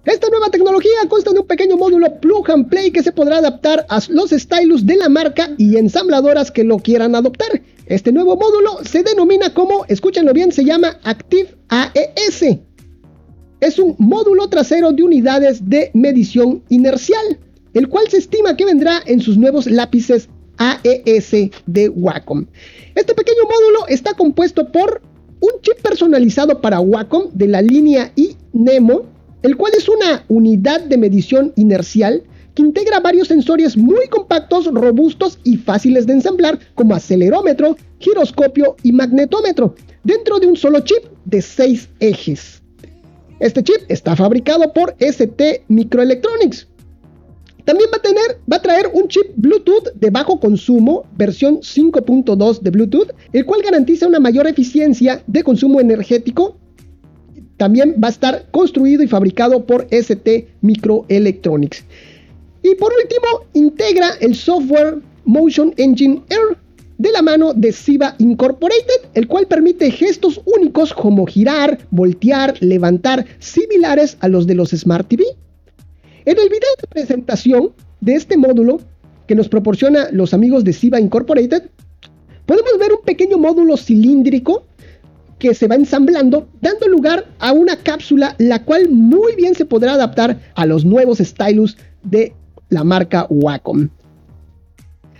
Esta 0.04 0.28
nueva 0.30 0.50
tecnología 0.50 0.90
consta 1.08 1.30
de 1.32 1.38
un 1.38 1.46
pequeño 1.46 1.76
módulo 1.76 2.18
plug 2.18 2.50
and 2.50 2.68
play 2.68 2.90
que 2.90 3.04
se 3.04 3.12
podrá 3.12 3.38
adaptar 3.38 3.86
a 3.88 4.00
los 4.08 4.30
stylus 4.30 4.84
de 4.84 4.96
la 4.96 5.08
marca 5.08 5.50
y 5.58 5.76
ensambladoras 5.76 6.50
que 6.50 6.64
lo 6.64 6.78
quieran 6.78 7.14
adoptar. 7.14 7.62
Este 7.86 8.10
nuevo 8.10 8.36
módulo 8.36 8.78
se 8.84 9.04
denomina 9.04 9.54
como, 9.54 9.84
escúchenlo 9.86 10.32
bien, 10.32 10.50
se 10.50 10.64
llama 10.64 10.98
Active 11.04 11.54
AES. 11.68 12.58
Es 13.60 13.78
un 13.78 13.94
módulo 13.98 14.48
trasero 14.48 14.90
de 14.90 15.04
unidades 15.04 15.68
de 15.68 15.92
medición 15.94 16.64
inercial, 16.68 17.38
el 17.72 17.88
cual 17.88 18.08
se 18.08 18.16
estima 18.16 18.56
que 18.56 18.64
vendrá 18.64 19.02
en 19.06 19.20
sus 19.20 19.38
nuevos 19.38 19.70
lápices 19.70 20.28
AES 20.62 21.50
de 21.66 21.88
Wacom. 21.88 22.46
Este 22.94 23.14
pequeño 23.14 23.42
módulo 23.44 23.88
está 23.88 24.14
compuesto 24.14 24.70
por 24.70 25.02
un 25.40 25.60
chip 25.62 25.80
personalizado 25.82 26.60
para 26.60 26.80
Wacom 26.80 27.30
de 27.32 27.48
la 27.48 27.62
línea 27.62 28.12
iNemo, 28.14 29.02
el 29.42 29.56
cual 29.56 29.72
es 29.76 29.88
una 29.88 30.24
unidad 30.28 30.82
de 30.82 30.96
medición 30.98 31.52
inercial 31.56 32.22
que 32.54 32.62
integra 32.62 33.00
varios 33.00 33.28
sensores 33.28 33.76
muy 33.76 34.06
compactos, 34.08 34.66
robustos 34.66 35.38
y 35.42 35.56
fáciles 35.56 36.06
de 36.06 36.14
ensamblar, 36.14 36.58
como 36.74 36.94
acelerómetro, 36.94 37.76
giroscopio 37.98 38.76
y 38.82 38.92
magnetómetro, 38.92 39.74
dentro 40.04 40.38
de 40.38 40.46
un 40.46 40.56
solo 40.56 40.80
chip 40.80 41.04
de 41.24 41.40
6 41.40 41.88
ejes. 42.00 42.62
Este 43.40 43.62
chip 43.62 43.80
está 43.88 44.14
fabricado 44.14 44.72
por 44.72 44.94
ST 45.00 45.64
Microelectronics, 45.68 46.68
también 47.64 47.90
va 47.92 47.98
a 47.98 48.02
tener, 48.02 48.40
va 48.50 48.56
a 48.56 48.62
traer 48.62 48.90
un 48.92 49.08
chip 49.08 49.32
Bluetooth 49.36 49.92
de 49.94 50.10
bajo 50.10 50.40
consumo, 50.40 51.04
versión 51.16 51.60
5.2 51.60 52.60
de 52.60 52.70
Bluetooth, 52.70 53.10
el 53.32 53.44
cual 53.46 53.62
garantiza 53.62 54.06
una 54.06 54.20
mayor 54.20 54.46
eficiencia 54.46 55.22
de 55.26 55.44
consumo 55.44 55.80
energético. 55.80 56.56
También 57.56 57.94
va 58.02 58.08
a 58.08 58.10
estar 58.10 58.50
construido 58.50 59.02
y 59.02 59.08
fabricado 59.08 59.64
por 59.64 59.86
ST 59.90 60.48
Microelectronics. 60.62 61.84
Y 62.62 62.74
por 62.74 62.92
último, 62.92 63.46
integra 63.54 64.10
el 64.20 64.34
software 64.34 64.98
Motion 65.24 65.72
Engine 65.76 66.22
Air 66.28 66.56
de 66.98 67.10
la 67.10 67.22
mano 67.22 67.52
de 67.54 67.72
Siva 67.72 68.14
Incorporated, 68.18 69.08
el 69.14 69.26
cual 69.26 69.46
permite 69.46 69.90
gestos 69.90 70.40
únicos 70.44 70.94
como 70.94 71.26
girar, 71.26 71.78
voltear, 71.90 72.54
levantar, 72.60 73.26
similares 73.38 74.16
a 74.20 74.28
los 74.28 74.46
de 74.46 74.54
los 74.54 74.70
Smart 74.70 75.08
TV. 75.08 75.24
En 76.24 76.38
el 76.38 76.48
video 76.48 76.70
de 76.80 76.86
presentación 76.88 77.72
de 78.00 78.14
este 78.14 78.36
módulo 78.36 78.80
que 79.26 79.34
nos 79.34 79.48
proporciona 79.48 80.08
los 80.12 80.32
amigos 80.32 80.62
de 80.62 80.72
Siva 80.72 81.00
Incorporated, 81.00 81.64
podemos 82.46 82.78
ver 82.78 82.92
un 82.92 83.04
pequeño 83.04 83.38
módulo 83.38 83.76
cilíndrico 83.76 84.64
que 85.40 85.52
se 85.54 85.66
va 85.66 85.74
ensamblando, 85.74 86.46
dando 86.60 86.86
lugar 86.86 87.26
a 87.40 87.52
una 87.52 87.74
cápsula 87.74 88.36
la 88.38 88.64
cual 88.64 88.88
muy 88.88 89.34
bien 89.34 89.56
se 89.56 89.64
podrá 89.64 89.94
adaptar 89.94 90.38
a 90.54 90.64
los 90.64 90.84
nuevos 90.84 91.18
stylus 91.18 91.76
de 92.04 92.32
la 92.68 92.84
marca 92.84 93.26
Wacom. 93.28 93.88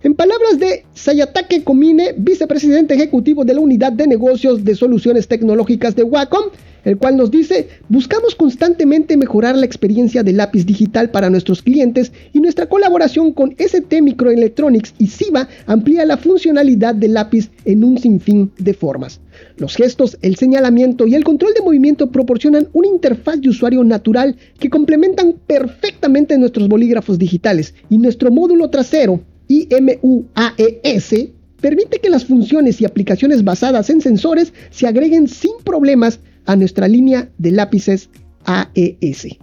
En 0.05 0.15
palabras 0.15 0.61
de 0.61 0.85
Sayatake 0.95 1.65
Komine, 1.65 2.15
vicepresidente 2.17 2.95
ejecutivo 2.95 3.45
de 3.45 3.55
la 3.55 3.61
Unidad 3.61 3.93
de 3.93 4.07
Negocios 4.07 4.65
de 4.65 4.77
Soluciones 4.77 5.27
Tecnológicas 5.27 5.97
de 5.97 6.05
Wacom, 6.05 6.45
el 6.85 6.99
cual 6.99 7.17
nos 7.17 7.31
dice, 7.31 7.69
buscamos 7.89 8.35
constantemente 8.35 9.17
mejorar 9.17 9.57
la 9.57 9.67
experiencia 9.67 10.23
de 10.23 10.33
lápiz 10.33 10.67
digital 10.67 11.11
para 11.11 11.31
nuestros 11.31 11.63
clientes 11.63 12.13
y 12.33 12.41
nuestra 12.41 12.69
colaboración 12.69 13.33
con 13.33 13.55
ST 13.59 14.03
Microelectronics 14.03 14.95
y 14.99 15.07
SIVA 15.07 15.49
amplía 15.67 16.05
la 16.07 16.17
funcionalidad 16.17 16.95
del 16.95 17.15
lápiz 17.15 17.51
en 17.65 17.85
un 17.85 17.99
sinfín 17.99 18.51
de 18.59 18.75
formas. 18.75 19.21
Los 19.57 19.77
gestos, 19.77 20.19
el 20.23 20.37
señalamiento 20.37 21.07
y 21.07 21.15
el 21.15 21.25
control 21.25 21.55
de 21.55 21.63
movimiento 21.63 22.11
proporcionan 22.11 22.69
una 22.73 22.89
interfaz 22.89 23.41
de 23.41 23.49
usuario 23.49 23.85
natural 23.85 24.37
que 24.59 24.71
complementan 24.71 25.35
perfectamente 25.47 26.39
nuestros 26.39 26.69
bolígrafos 26.69 27.19
digitales 27.19 27.75
y 27.91 27.99
nuestro 27.99 28.31
módulo 28.31 28.71
trasero 28.71 29.21
IMUAES 29.49 31.15
permite 31.61 32.01
que 32.01 32.11
las 32.11 32.25
funciones 32.25 32.81
y 32.81 32.85
aplicaciones 32.85 33.45
basadas 33.45 33.89
en 33.89 34.01
sensores 34.01 34.53
se 34.71 34.87
agreguen 34.87 35.29
sin 35.29 35.53
problemas 35.65 36.19
a 36.47 36.57
nuestra 36.57 36.89
línea 36.89 37.31
de 37.39 37.51
lápices 37.51 38.11
AES. 38.45 39.39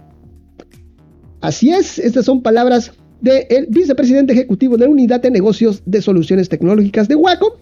Así 1.40 1.70
es, 1.70 1.98
estas 1.98 2.26
son 2.26 2.42
palabras 2.42 2.92
del 3.20 3.66
vicepresidente 3.68 4.32
ejecutivo 4.32 4.76
de 4.76 4.84
la 4.84 4.90
Unidad 4.90 5.20
de 5.20 5.30
Negocios 5.30 5.82
de 5.86 6.02
Soluciones 6.02 6.48
Tecnológicas 6.48 7.08
de 7.08 7.14
Wacom. 7.14 7.52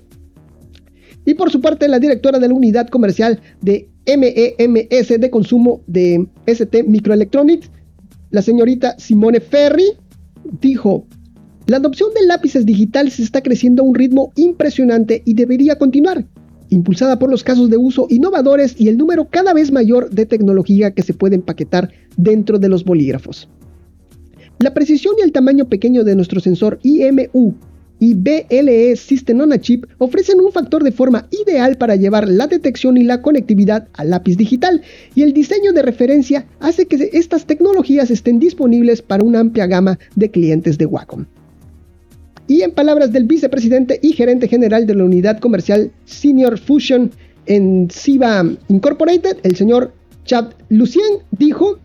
Y 1.25 1.35
por 1.35 1.51
su 1.51 1.61
parte, 1.61 1.89
la 1.89 1.99
directora 1.99 2.39
de 2.39 2.49
la 2.49 2.55
Unidad 2.55 2.89
Comercial 2.89 3.41
de 3.61 3.89
MEMS 4.07 5.21
de 5.21 5.31
Consumo 5.31 5.83
de 5.87 6.27
ST 6.47 6.85
Microelectronics, 6.85 7.71
la 8.31 8.43
señorita 8.43 8.99
Simone 8.99 9.41
Ferri, 9.41 9.93
dijo, 10.61 11.07
la 11.67 11.77
adopción 11.77 12.11
de 12.15 12.27
lápices 12.27 12.65
digitales 12.65 13.21
está 13.21 13.43
creciendo 13.43 13.83
a 13.83 13.87
un 13.87 13.95
ritmo 13.95 14.33
impresionante 14.37 15.23
y 15.27 15.35
debería 15.35 15.77
continuar 15.77 16.25
impulsada 16.71 17.19
por 17.19 17.31
los 17.31 17.45
casos 17.45 17.71
de 17.71 17.77
uso 17.77 18.07
innovadores 18.11 18.75
y 18.79 18.89
el 18.89 18.99
número 18.99 19.27
cada 19.31 19.55
vez 19.55 19.73
mayor 19.73 20.11
de 20.11 20.27
tecnología 20.27 20.93
que 20.93 21.03
se 21.03 21.15
puede 21.15 21.37
empaquetar 21.37 21.91
dentro 22.17 22.59
de 22.59 22.69
los 22.69 22.85
bolígrafos. 22.85 23.49
La 24.59 24.75
precisión 24.75 25.15
y 25.19 25.23
el 25.23 25.33
tamaño 25.33 25.69
pequeño 25.69 26.05
de 26.05 26.17
nuestro 26.17 26.41
sensor 26.41 26.81
IMU 26.83 27.55
y 28.01 28.15
BLE 28.15 28.97
System 28.97 29.41
on 29.41 29.53
a 29.53 29.59
Chip 29.61 29.87
ofrecen 29.99 30.41
un 30.41 30.53
factor 30.53 30.83
de 30.83 30.93
forma 30.93 31.29
ideal 31.31 31.77
para 31.77 31.97
llevar 31.97 32.29
la 32.29 32.47
detección 32.47 32.97
y 32.97 33.05
la 33.05 33.23
conectividad 33.23 33.89
al 33.95 34.11
lápiz 34.11 34.37
digital 34.37 34.83
y 35.15 35.23
el 35.23 35.33
diseño 35.33 35.73
de 35.73 35.83
referencia 35.83 36.47
hace 36.61 36.87
que 36.87 37.11
estas 37.13 37.47
tecnologías 37.47 38.11
estén 38.11 38.39
disponibles 38.39 39.03
para 39.03 39.25
una 39.25 39.41
amplia 39.41 39.67
gama 39.67 39.99
de 40.17 40.31
clientes 40.31 40.79
de 40.79 40.87
Wacom. 40.87 41.27
Y 42.49 42.63
en 42.63 42.73
palabras 42.73 43.13
del 43.13 43.25
vicepresidente 43.25 44.01
y 44.03 44.15
gerente 44.15 44.49
general 44.49 44.87
de 44.87 44.95
la 44.95 45.05
unidad 45.05 45.39
comercial 45.39 45.93
Senior 46.07 46.59
Fusion 46.59 47.11
en 47.47 47.91
Siva 47.91 48.45
Incorporated, 48.69 49.37
el 49.43 49.55
señor 49.55 49.93
Chad 50.25 50.47
Lucien, 50.71 51.19
dijo 51.31 51.79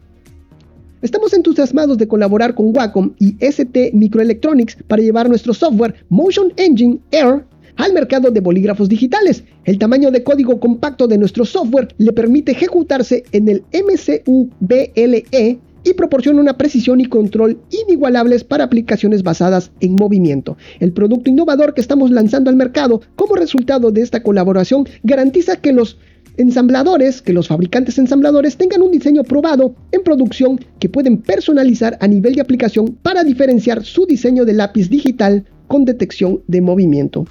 Estamos 1.01 1.33
entusiasmados 1.33 1.97
de 1.97 2.07
colaborar 2.07 2.55
con 2.55 2.73
Wacom 2.73 3.13
y 3.19 3.35
ST 3.41 3.91
Microelectronics 3.93 4.77
para 4.87 5.01
llevar 5.01 5.27
nuestro 5.27 5.53
software 5.53 5.95
Motion 6.07 6.53
Engine 6.55 6.99
Air 7.11 7.43
al 7.75 7.91
mercado 7.91 8.31
de 8.31 8.39
bolígrafos 8.39 8.87
digitales. 8.87 9.43
El 9.65 9.77
tamaño 9.77 10.11
de 10.11 10.23
código 10.23 10.61
compacto 10.61 11.07
de 11.07 11.17
nuestro 11.17 11.43
software 11.43 11.93
le 11.97 12.13
permite 12.13 12.53
ejecutarse 12.53 13.25
en 13.33 13.49
el 13.49 13.63
MCU 13.73 14.49
BLE 14.61 15.59
y 15.83 15.93
proporciona 15.93 16.41
una 16.41 16.57
precisión 16.57 17.01
y 17.01 17.05
control 17.05 17.59
inigualables 17.69 18.43
para 18.43 18.63
aplicaciones 18.63 19.23
basadas 19.23 19.71
en 19.79 19.95
movimiento. 19.95 20.57
El 20.79 20.93
producto 20.93 21.29
innovador 21.29 21.73
que 21.73 21.81
estamos 21.81 22.11
lanzando 22.11 22.49
al 22.49 22.55
mercado 22.55 23.01
como 23.15 23.35
resultado 23.35 23.91
de 23.91 24.01
esta 24.01 24.23
colaboración 24.23 24.87
garantiza 25.03 25.57
que 25.57 25.73
los 25.73 25.97
ensambladores, 26.37 27.21
que 27.21 27.33
los 27.33 27.47
fabricantes 27.47 27.97
ensambladores 27.97 28.57
tengan 28.57 28.81
un 28.81 28.91
diseño 28.91 29.23
probado 29.23 29.75
en 29.91 30.03
producción 30.03 30.59
que 30.79 30.89
pueden 30.89 31.17
personalizar 31.17 31.97
a 31.99 32.07
nivel 32.07 32.35
de 32.35 32.41
aplicación 32.41 32.97
para 33.01 33.23
diferenciar 33.23 33.83
su 33.83 34.05
diseño 34.05 34.45
de 34.45 34.53
lápiz 34.53 34.89
digital 34.89 35.45
con 35.67 35.85
detección 35.85 36.41
de 36.47 36.61
movimiento. 36.61 37.25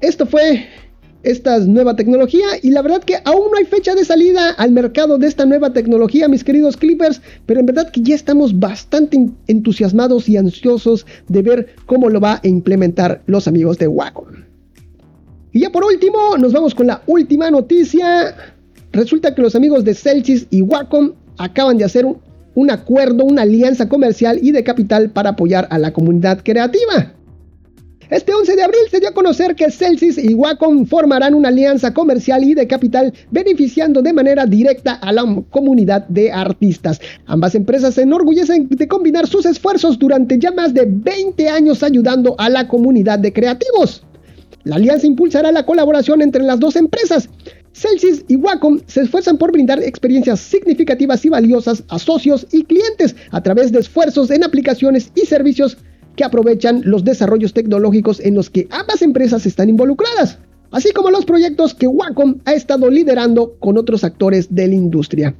Esto 0.00 0.26
fue 0.26 0.66
esta 1.24 1.58
nueva 1.58 1.96
tecnología 1.96 2.46
y 2.62 2.70
la 2.70 2.82
verdad 2.82 3.02
que 3.02 3.16
aún 3.24 3.50
no 3.50 3.58
hay 3.58 3.64
fecha 3.64 3.94
de 3.94 4.04
salida 4.04 4.50
al 4.50 4.72
mercado 4.72 5.18
de 5.18 5.26
esta 5.26 5.46
nueva 5.46 5.72
tecnología, 5.72 6.28
mis 6.28 6.44
queridos 6.44 6.76
clippers, 6.76 7.20
pero 7.46 7.60
en 7.60 7.66
verdad 7.66 7.90
que 7.90 8.02
ya 8.02 8.14
estamos 8.14 8.58
bastante 8.58 9.30
entusiasmados 9.46 10.28
y 10.28 10.36
ansiosos 10.36 11.06
de 11.28 11.42
ver 11.42 11.74
cómo 11.86 12.08
lo 12.08 12.20
va 12.20 12.34
a 12.34 12.46
implementar 12.46 13.22
los 13.26 13.48
amigos 13.48 13.78
de 13.78 13.88
Wacom. 13.88 14.28
Y 15.52 15.60
ya 15.60 15.70
por 15.70 15.84
último, 15.84 16.36
nos 16.38 16.52
vamos 16.52 16.74
con 16.74 16.88
la 16.88 17.02
última 17.06 17.50
noticia. 17.50 18.34
Resulta 18.92 19.34
que 19.34 19.42
los 19.42 19.54
amigos 19.54 19.84
de 19.84 19.94
Celsius 19.94 20.46
y 20.50 20.62
Wacom 20.62 21.12
acaban 21.38 21.78
de 21.78 21.84
hacer 21.84 22.04
un, 22.04 22.18
un 22.54 22.70
acuerdo, 22.70 23.24
una 23.24 23.42
alianza 23.42 23.88
comercial 23.88 24.38
y 24.42 24.52
de 24.52 24.64
capital 24.64 25.10
para 25.10 25.30
apoyar 25.30 25.66
a 25.70 25.78
la 25.78 25.92
comunidad 25.92 26.40
creativa. 26.42 27.14
Este 28.10 28.34
11 28.34 28.56
de 28.56 28.62
abril 28.62 28.80
se 28.90 29.00
dio 29.00 29.08
a 29.08 29.14
conocer 29.14 29.54
que 29.54 29.70
Celsius 29.70 30.18
y 30.18 30.34
Wacom 30.34 30.84
formarán 30.84 31.32
una 31.32 31.48
alianza 31.48 31.94
comercial 31.94 32.44
y 32.44 32.52
de 32.52 32.66
capital 32.66 33.14
beneficiando 33.30 34.02
de 34.02 34.12
manera 34.12 34.44
directa 34.44 34.94
a 34.94 35.10
la 35.10 35.24
comunidad 35.50 36.06
de 36.08 36.30
artistas. 36.30 37.00
Ambas 37.24 37.54
empresas 37.54 37.94
se 37.94 38.02
enorgullecen 38.02 38.68
de 38.68 38.88
combinar 38.88 39.26
sus 39.26 39.46
esfuerzos 39.46 39.98
durante 39.98 40.38
ya 40.38 40.50
más 40.52 40.74
de 40.74 40.84
20 40.86 41.48
años 41.48 41.82
ayudando 41.82 42.34
a 42.38 42.50
la 42.50 42.68
comunidad 42.68 43.18
de 43.18 43.32
creativos. 43.32 44.04
La 44.64 44.76
alianza 44.76 45.06
impulsará 45.06 45.50
la 45.50 45.64
colaboración 45.64 46.20
entre 46.20 46.42
las 46.42 46.60
dos 46.60 46.76
empresas. 46.76 47.30
Celsius 47.72 48.24
y 48.28 48.36
Wacom 48.36 48.80
se 48.86 49.00
esfuerzan 49.00 49.38
por 49.38 49.50
brindar 49.50 49.82
experiencias 49.82 50.40
significativas 50.40 51.24
y 51.24 51.30
valiosas 51.30 51.82
a 51.88 51.98
socios 51.98 52.46
y 52.52 52.64
clientes 52.64 53.16
a 53.30 53.42
través 53.42 53.72
de 53.72 53.80
esfuerzos 53.80 54.30
en 54.30 54.44
aplicaciones 54.44 55.10
y 55.14 55.22
servicios 55.22 55.78
que 56.16 56.24
aprovechan 56.24 56.82
los 56.84 57.04
desarrollos 57.04 57.52
tecnológicos 57.52 58.20
en 58.20 58.34
los 58.34 58.50
que 58.50 58.66
ambas 58.70 59.02
empresas 59.02 59.46
están 59.46 59.68
involucradas, 59.68 60.38
así 60.70 60.92
como 60.92 61.10
los 61.10 61.24
proyectos 61.24 61.74
que 61.74 61.86
Wacom 61.86 62.36
ha 62.44 62.54
estado 62.54 62.90
liderando 62.90 63.54
con 63.60 63.78
otros 63.78 64.04
actores 64.04 64.54
de 64.54 64.68
la 64.68 64.74
industria. 64.74 65.34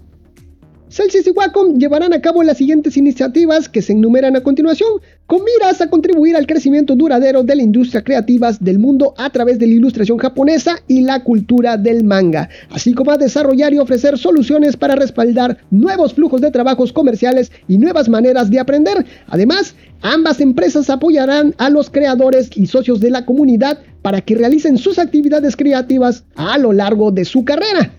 Celsius 0.94 1.26
y 1.26 1.32
Wacom 1.32 1.76
llevarán 1.76 2.12
a 2.12 2.20
cabo 2.20 2.44
las 2.44 2.58
siguientes 2.58 2.96
iniciativas 2.96 3.68
que 3.68 3.82
se 3.82 3.94
enumeran 3.94 4.36
a 4.36 4.44
continuación, 4.44 5.00
con 5.26 5.40
miras 5.42 5.80
a 5.80 5.90
contribuir 5.90 6.36
al 6.36 6.46
crecimiento 6.46 6.94
duradero 6.94 7.42
de 7.42 7.56
la 7.56 7.64
industria 7.64 8.04
creativa 8.04 8.52
del 8.60 8.78
mundo 8.78 9.12
a 9.16 9.28
través 9.30 9.58
de 9.58 9.66
la 9.66 9.72
ilustración 9.72 10.18
japonesa 10.18 10.76
y 10.86 11.00
la 11.00 11.24
cultura 11.24 11.76
del 11.76 12.04
manga, 12.04 12.48
así 12.70 12.94
como 12.94 13.10
a 13.10 13.18
desarrollar 13.18 13.74
y 13.74 13.80
ofrecer 13.80 14.16
soluciones 14.16 14.76
para 14.76 14.94
respaldar 14.94 15.58
nuevos 15.72 16.14
flujos 16.14 16.40
de 16.40 16.52
trabajos 16.52 16.92
comerciales 16.92 17.50
y 17.66 17.76
nuevas 17.76 18.08
maneras 18.08 18.48
de 18.48 18.60
aprender. 18.60 19.04
Además, 19.26 19.74
ambas 20.00 20.40
empresas 20.40 20.90
apoyarán 20.90 21.56
a 21.58 21.70
los 21.70 21.90
creadores 21.90 22.50
y 22.54 22.66
socios 22.66 23.00
de 23.00 23.10
la 23.10 23.26
comunidad 23.26 23.80
para 24.00 24.20
que 24.20 24.36
realicen 24.36 24.78
sus 24.78 25.00
actividades 25.00 25.56
creativas 25.56 26.22
a 26.36 26.56
lo 26.56 26.72
largo 26.72 27.10
de 27.10 27.24
su 27.24 27.44
carrera 27.44 27.90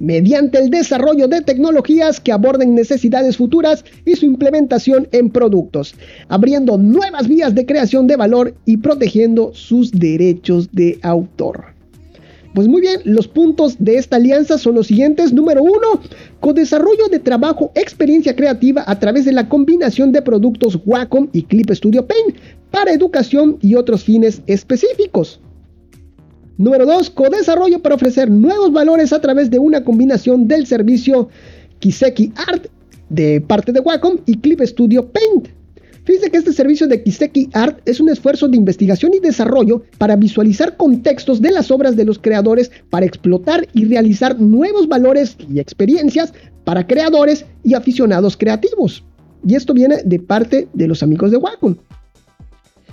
mediante 0.00 0.58
el 0.58 0.70
desarrollo 0.70 1.28
de 1.28 1.42
tecnologías 1.42 2.18
que 2.18 2.32
aborden 2.32 2.74
necesidades 2.74 3.36
futuras 3.36 3.84
y 4.04 4.16
su 4.16 4.26
implementación 4.26 5.06
en 5.12 5.30
productos, 5.30 5.94
abriendo 6.28 6.76
nuevas 6.76 7.28
vías 7.28 7.54
de 7.54 7.66
creación 7.66 8.08
de 8.08 8.16
valor 8.16 8.54
y 8.64 8.78
protegiendo 8.78 9.52
sus 9.54 9.92
derechos 9.92 10.72
de 10.72 10.98
autor. 11.02 11.66
Pues 12.54 12.66
muy 12.66 12.80
bien, 12.80 13.00
los 13.04 13.28
puntos 13.28 13.76
de 13.78 13.94
esta 13.94 14.16
alianza 14.16 14.58
son 14.58 14.74
los 14.74 14.88
siguientes. 14.88 15.32
Número 15.32 15.62
uno, 15.62 16.00
con 16.40 16.56
desarrollo 16.56 17.06
de 17.08 17.20
trabajo, 17.20 17.70
experiencia 17.76 18.34
creativa 18.34 18.82
a 18.88 18.98
través 18.98 19.24
de 19.24 19.32
la 19.32 19.48
combinación 19.48 20.10
de 20.10 20.20
productos 20.20 20.76
Wacom 20.84 21.28
y 21.32 21.44
Clip 21.44 21.70
Studio 21.70 22.04
Paint 22.06 22.38
para 22.72 22.92
educación 22.92 23.58
y 23.60 23.76
otros 23.76 24.02
fines 24.02 24.42
específicos. 24.48 25.40
Número 26.60 26.84
2, 26.84 27.08
co-desarrollo 27.08 27.80
para 27.80 27.94
ofrecer 27.94 28.30
nuevos 28.30 28.70
valores 28.70 29.14
a 29.14 29.20
través 29.22 29.50
de 29.50 29.58
una 29.58 29.82
combinación 29.82 30.46
del 30.46 30.66
servicio 30.66 31.30
Kiseki 31.78 32.34
Art 32.36 32.66
de 33.08 33.40
parte 33.40 33.72
de 33.72 33.80
Wacom 33.80 34.18
y 34.26 34.36
Clip 34.36 34.60
Studio 34.60 35.10
Paint. 35.10 35.48
Fíjense 36.04 36.30
que 36.30 36.36
este 36.36 36.52
servicio 36.52 36.86
de 36.86 37.02
Kiseki 37.02 37.48
Art 37.54 37.80
es 37.86 37.98
un 37.98 38.10
esfuerzo 38.10 38.46
de 38.46 38.58
investigación 38.58 39.14
y 39.14 39.20
desarrollo 39.20 39.84
para 39.96 40.16
visualizar 40.16 40.76
contextos 40.76 41.40
de 41.40 41.50
las 41.50 41.70
obras 41.70 41.96
de 41.96 42.04
los 42.04 42.18
creadores 42.18 42.70
para 42.90 43.06
explotar 43.06 43.66
y 43.72 43.86
realizar 43.86 44.38
nuevos 44.38 44.86
valores 44.86 45.38
y 45.48 45.60
experiencias 45.60 46.34
para 46.64 46.86
creadores 46.86 47.46
y 47.64 47.72
aficionados 47.72 48.36
creativos. 48.36 49.02
Y 49.46 49.54
esto 49.54 49.72
viene 49.72 50.02
de 50.04 50.18
parte 50.18 50.68
de 50.74 50.88
los 50.88 51.02
amigos 51.02 51.30
de 51.30 51.38
Wacom. 51.38 51.76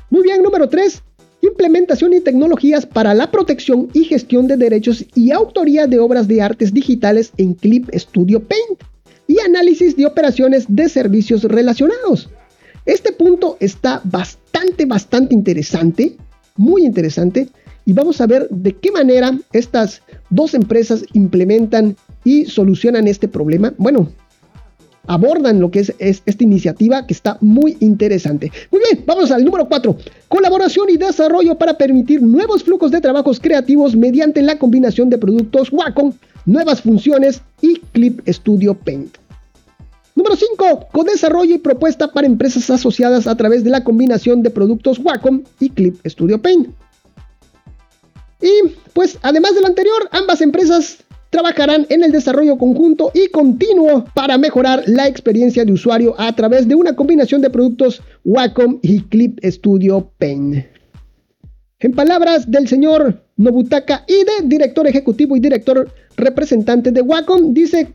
Muy 0.10 0.24
bien, 0.24 0.42
número 0.42 0.70
3 0.70 1.04
implementación 1.42 2.14
y 2.14 2.22
tecnologías 2.22 2.86
para 2.86 3.14
la 3.14 3.32
protección 3.32 3.90
y 3.94 4.06
gestión 4.06 4.48
de 4.48 4.58
derechos 4.58 5.06
y 5.16 5.32
autoría 5.32 5.88
de 5.88 6.00
obras 6.00 6.28
de 6.28 6.42
artes 6.42 6.74
digitales 6.74 7.32
en 7.38 7.54
Clip 7.54 7.90
Studio 7.94 8.42
Paint 8.44 8.82
y 9.28 9.40
análisis 9.40 9.96
de 9.96 10.06
operaciones 10.06 10.66
de 10.68 10.90
servicios 10.90 11.44
relacionados. 11.44 12.30
Este 12.86 13.12
punto 13.12 13.58
está 13.60 14.02
bastante, 14.04 14.86
bastante 14.86 15.34
interesante, 15.34 16.16
muy 16.56 16.86
interesante, 16.86 17.50
y 17.86 17.94
vamos 17.94 18.20
a 18.20 18.28
ver 18.28 18.50
de 18.50 18.74
qué 18.74 18.92
manera 18.92 19.38
estas 19.54 20.02
dos 20.30 20.54
empresas 20.54 21.06
implementan 21.14 21.96
y 22.26 22.46
solucionan 22.46 23.08
este 23.08 23.30
problema. 23.30 23.74
Bueno, 23.78 24.10
abordan 25.08 25.60
lo 25.60 25.72
que 25.72 25.80
es, 25.80 25.94
esta 26.00 26.44
iniciativa 26.44 27.08
que 27.08 27.14
está 27.14 27.38
muy 27.42 27.78
interesante. 27.80 28.52
Muy 28.72 28.82
bien, 28.82 29.04
vamos 29.06 29.32
al 29.32 29.44
número 29.44 29.68
4. 29.68 29.98
Colaboración 30.28 30.90
y 30.90 30.98
desarrollo 30.98 31.58
para 31.58 31.78
permitir 31.78 32.22
nuevos 32.22 32.64
flujos 32.64 32.92
de 32.92 33.02
trabajos 33.02 33.40
creativos 33.40 33.96
mediante 33.96 34.42
la 34.42 34.60
combinación 34.60 35.10
de 35.10 35.18
productos 35.18 35.72
Wacom, 35.72 36.14
nuevas 36.46 36.82
funciones 36.82 37.42
y 37.62 37.80
Clip 37.94 38.22
Studio 38.28 38.74
Paint. 38.74 39.18
Número 40.16 40.36
5. 40.36 40.88
Con 40.92 41.06
desarrollo 41.06 41.56
y 41.56 41.60
propuesta 41.60 42.12
para 42.12 42.28
empresas 42.28 42.70
asociadas 42.70 43.28
a 43.28 43.36
través 43.36 43.64
de 43.64 43.70
la 43.70 43.84
combinación 43.84 44.42
de 44.44 44.50
productos 44.50 45.00
Wacom 45.00 45.44
y 45.60 45.70
Clip 45.70 45.96
Studio 46.06 46.42
Paint. 46.42 46.70
Y 48.42 48.52
pues 48.94 49.18
además 49.22 49.56
de 49.56 49.62
lo 49.62 49.68
anterior, 49.68 50.10
ambas 50.12 50.42
empresas 50.42 50.98
trabajarán 51.30 51.86
en 51.90 52.04
el 52.04 52.12
desarrollo 52.12 52.58
conjunto 52.58 53.12
y 53.14 53.28
continuo 53.30 54.06
para 54.14 54.38
mejorar 54.38 54.84
la 54.88 55.08
experiencia 55.08 55.66
de 55.66 55.74
usuario 55.74 56.16
a 56.18 56.34
través 56.36 56.68
de 56.68 56.76
una 56.76 56.96
combinación 56.96 57.42
de 57.42 57.50
productos 57.50 58.02
Wacom 58.24 58.80
y 58.82 59.02
Clip 59.02 59.40
Studio 59.44 60.12
Paint. 60.18 60.66
En 61.80 61.92
palabras 61.92 62.50
del 62.50 62.68
señor 62.68 63.22
Nobutaka 63.36 64.04
Ide, 64.08 64.48
director 64.48 64.88
ejecutivo 64.88 65.36
y 65.36 65.40
director 65.40 65.92
representante 66.16 66.92
de 66.92 67.02
Wacom, 67.02 67.54
dice 67.54 67.94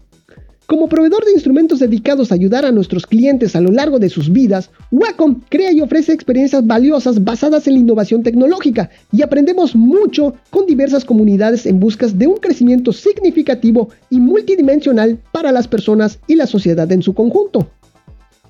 como 0.73 0.89
proveedor 0.89 1.23
de 1.27 1.33
instrumentos 1.33 1.81
dedicados 1.81 2.33
a 2.33 2.35
ayudar 2.35 2.65
a 2.65 2.73
nuestros 2.73 3.07
clientes 3.07 3.55
a 3.55 3.61
lo 3.61 3.71
largo 3.71 3.99
de 3.99 4.09
sus 4.09 4.33
vidas, 4.33 4.71
Wacom 4.91 5.43
crea 5.51 5.71
y 5.71 5.83
ofrece 5.83 6.15
experiencias 6.15 6.67
valiosas 6.67 7.23
basadas 7.23 7.67
en 7.67 7.75
la 7.75 7.81
innovación 7.81 8.23
tecnológica 8.23 8.89
y 9.13 9.21
aprendemos 9.21 9.77
mucho 9.77 10.33
con 10.49 10.65
diversas 10.65 11.05
comunidades 11.05 11.67
en 11.67 11.79
busca 11.79 12.07
de 12.07 12.27
un 12.27 12.39
crecimiento 12.39 12.95
significativo 12.95 13.91
y 14.09 14.19
multidimensional 14.19 15.19
para 15.31 15.53
las 15.53 15.69
personas 15.69 16.19
y 16.27 16.37
la 16.37 16.47
sociedad 16.47 16.91
en 16.91 17.03
su 17.03 17.13
conjunto. 17.13 17.69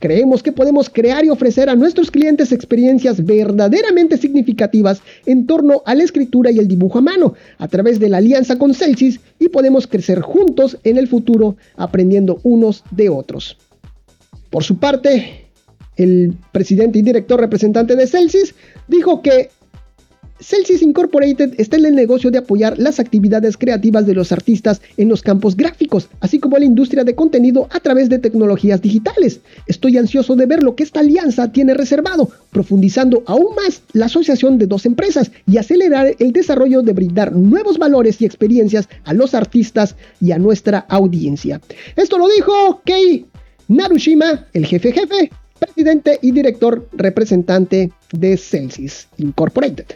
Creemos 0.03 0.43
que 0.43 0.51
podemos 0.51 0.91
crear 0.91 1.25
y 1.25 1.31
ofrecer 1.31 1.71
a 1.71 1.77
nuestros 1.77 2.11
clientes 2.11 2.51
experiencias 2.51 3.25
verdaderamente 3.25 4.17
significativas 4.17 5.01
en 5.27 5.47
torno 5.47 5.81
a 5.87 5.95
la 5.95 6.03
escritura 6.03 6.51
y 6.51 6.59
el 6.59 6.67
dibujo 6.67 6.99
a 6.99 7.03
mano 7.03 7.35
a 7.59 7.69
través 7.69 8.01
de 8.01 8.09
la 8.09 8.17
alianza 8.17 8.59
con 8.59 8.75
Celsius 8.75 9.21
y 9.39 9.49
podemos 9.49 9.87
crecer 9.87 10.21
juntos 10.21 10.77
en 10.83 10.97
el 10.97 11.07
futuro 11.07 11.55
aprendiendo 11.77 12.41
unos 12.43 12.83
de 12.91 13.11
otros. 13.11 13.57
Por 14.51 14.65
su 14.65 14.81
parte, 14.81 15.47
el 15.95 16.35
presidente 16.51 16.99
y 16.99 17.03
director 17.03 17.39
representante 17.39 17.95
de 17.95 18.09
Celsius 18.09 18.57
dijo 18.89 19.23
que 19.23 19.51
Celsius 20.43 20.83
Incorporated 20.83 21.55
está 21.59 21.77
en 21.77 21.87
el 21.87 21.95
negocio 21.95 22.31
de 22.31 22.39
apoyar 22.39 22.79
las 22.79 22.99
actividades 22.99 23.57
creativas 23.57 24.07
de 24.07 24.15
los 24.15 24.33
artistas 24.33 24.83
en 24.97 25.09
los 25.09 25.23
campos 25.23 25.57
gráficos, 25.57 26.09
así 26.21 26.41
como 26.41 26.59
la 26.59 26.65
industria 26.65 27.05
de 27.05 27.15
contenido 27.15 27.69
a 27.71 27.79
través 27.79 28.09
de 28.09 28.19
tecnologías 28.19 28.83
digitales. 28.83 29.41
Estoy 29.67 29.97
ansioso 29.99 30.35
de 30.35 30.47
ver 30.47 30.63
lo 30.63 30.75
que 30.75 30.83
esta 30.83 31.01
alianza 31.01 31.53
tiene 31.53 31.75
reservado, 31.75 32.29
profundizando 32.51 33.23
aún 33.27 33.55
más 33.55 33.83
la 33.93 34.07
asociación 34.07 34.59
de 34.59 34.67
dos 34.67 34.85
empresas 34.85 35.31
y 35.47 35.59
acelerar 35.59 36.17
el 36.19 36.33
desarrollo 36.33 36.83
de 36.83 36.93
brindar 36.93 37.33
nuevos 37.33 37.79
valores 37.79 38.21
y 38.21 38.27
experiencias 38.27 38.89
a 39.05 39.15
los 39.15 39.35
artistas 39.35 39.95
y 40.21 40.33
a 40.33 40.39
nuestra 40.39 40.79
audiencia. 40.89 41.61
Esto 41.95 42.19
lo 42.19 42.29
dijo 42.29 42.83
Kei 42.85 43.27
Narushima, 43.69 44.47
el 44.53 44.67
jefe 44.67 44.93
jefe, 44.93 45.31
presidente 45.59 46.19
y 46.21 46.33
director 46.33 46.89
representante 46.93 47.93
de 48.13 48.37
Celsius 48.37 49.07
Incorporated. 49.19 49.87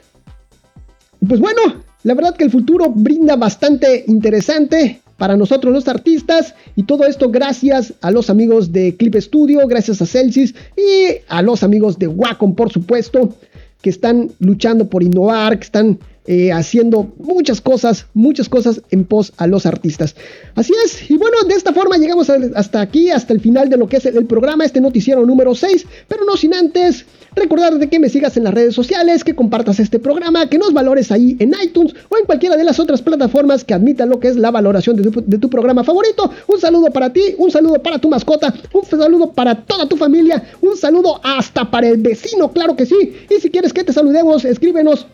Pues 1.28 1.40
bueno, 1.40 1.60
la 2.02 2.14
verdad 2.14 2.36
que 2.36 2.44
el 2.44 2.50
futuro 2.50 2.90
brinda 2.90 3.36
bastante 3.36 4.04
interesante 4.06 5.00
para 5.16 5.36
nosotros 5.36 5.72
los 5.72 5.88
artistas. 5.88 6.54
Y 6.76 6.84
todo 6.84 7.04
esto 7.04 7.30
gracias 7.30 7.94
a 8.00 8.10
los 8.10 8.30
amigos 8.30 8.72
de 8.72 8.96
Clip 8.96 9.16
Studio, 9.16 9.66
gracias 9.66 10.02
a 10.02 10.06
Celsius 10.06 10.54
y 10.76 11.16
a 11.28 11.42
los 11.42 11.62
amigos 11.62 11.98
de 11.98 12.06
Wacom 12.06 12.54
por 12.54 12.70
supuesto 12.70 13.34
que 13.82 13.90
están 13.90 14.30
luchando 14.40 14.88
por 14.88 15.02
innovar, 15.02 15.58
que 15.58 15.64
están 15.64 15.98
eh, 16.26 16.52
haciendo 16.52 17.12
muchas 17.18 17.60
cosas, 17.60 18.06
muchas 18.12 18.48
cosas 18.48 18.82
en 18.90 19.04
pos 19.04 19.32
a 19.36 19.46
los 19.46 19.64
artistas. 19.64 20.16
Así 20.54 20.72
es, 20.84 21.08
y 21.10 21.16
bueno, 21.16 21.36
de 21.46 21.54
esta 21.54 21.72
forma 21.72 21.98
llegamos 21.98 22.28
hasta 22.30 22.80
aquí, 22.80 23.10
hasta 23.10 23.32
el 23.32 23.40
final 23.40 23.68
de 23.68 23.76
lo 23.76 23.88
que 23.88 23.98
es 23.98 24.06
el, 24.06 24.26
programa, 24.26 24.64
este 24.64 24.80
noticiero 24.80 25.24
número 25.24 25.54
6, 25.54 25.86
pero 26.08 26.24
no 26.24 26.36
sin 26.36 26.54
antes 26.54 27.06
recordarte 27.34 27.88
que 27.88 27.98
me 28.00 28.08
sigas 28.08 28.36
en 28.36 28.44
las 28.44 28.54
redes 28.54 28.74
sociales, 28.74 29.22
que 29.22 29.34
compartas 29.34 29.78
este 29.78 29.98
programa, 29.98 30.48
que 30.48 30.58
nos 30.58 30.72
valores 30.72 31.12
ahí 31.12 31.36
en 31.38 31.54
iTunes 31.62 31.94
o 32.08 32.16
en 32.16 32.24
cualquiera 32.24 32.56
de 32.56 32.64
las 32.64 32.80
otras 32.80 33.02
plataformas 33.02 33.62
que 33.62 33.74
admitan 33.74 34.08
lo 34.08 34.18
que 34.18 34.28
es 34.28 34.36
la 34.36 34.50
valoración 34.50 34.96
de 34.96 35.10
tu, 35.10 35.22
de 35.24 35.38
tu 35.38 35.48
programa 35.48 35.84
favorito. 35.84 36.30
Un 36.48 36.58
saludo 36.58 36.86
para 36.90 37.12
ti, 37.12 37.34
un 37.38 37.50
saludo 37.50 37.80
para 37.82 37.98
tu 37.98 38.08
mascota, 38.08 38.52
un 38.72 38.84
saludo 38.84 39.32
para 39.32 39.54
toda 39.54 39.88
tu 39.88 39.96
familia, 39.96 40.42
un 40.60 40.76
saludo 40.76 41.20
hasta 41.22 41.70
para 41.70 41.88
el 41.88 41.98
vecino, 41.98 42.50
claro 42.50 42.74
que 42.74 42.86
sí. 42.86 42.96
Y 43.30 43.40
si 43.40 43.50
quieres 43.50 43.72
que 43.72 43.84
te 43.84 43.92
saludemos, 43.92 44.44
escríbenos 44.44 45.06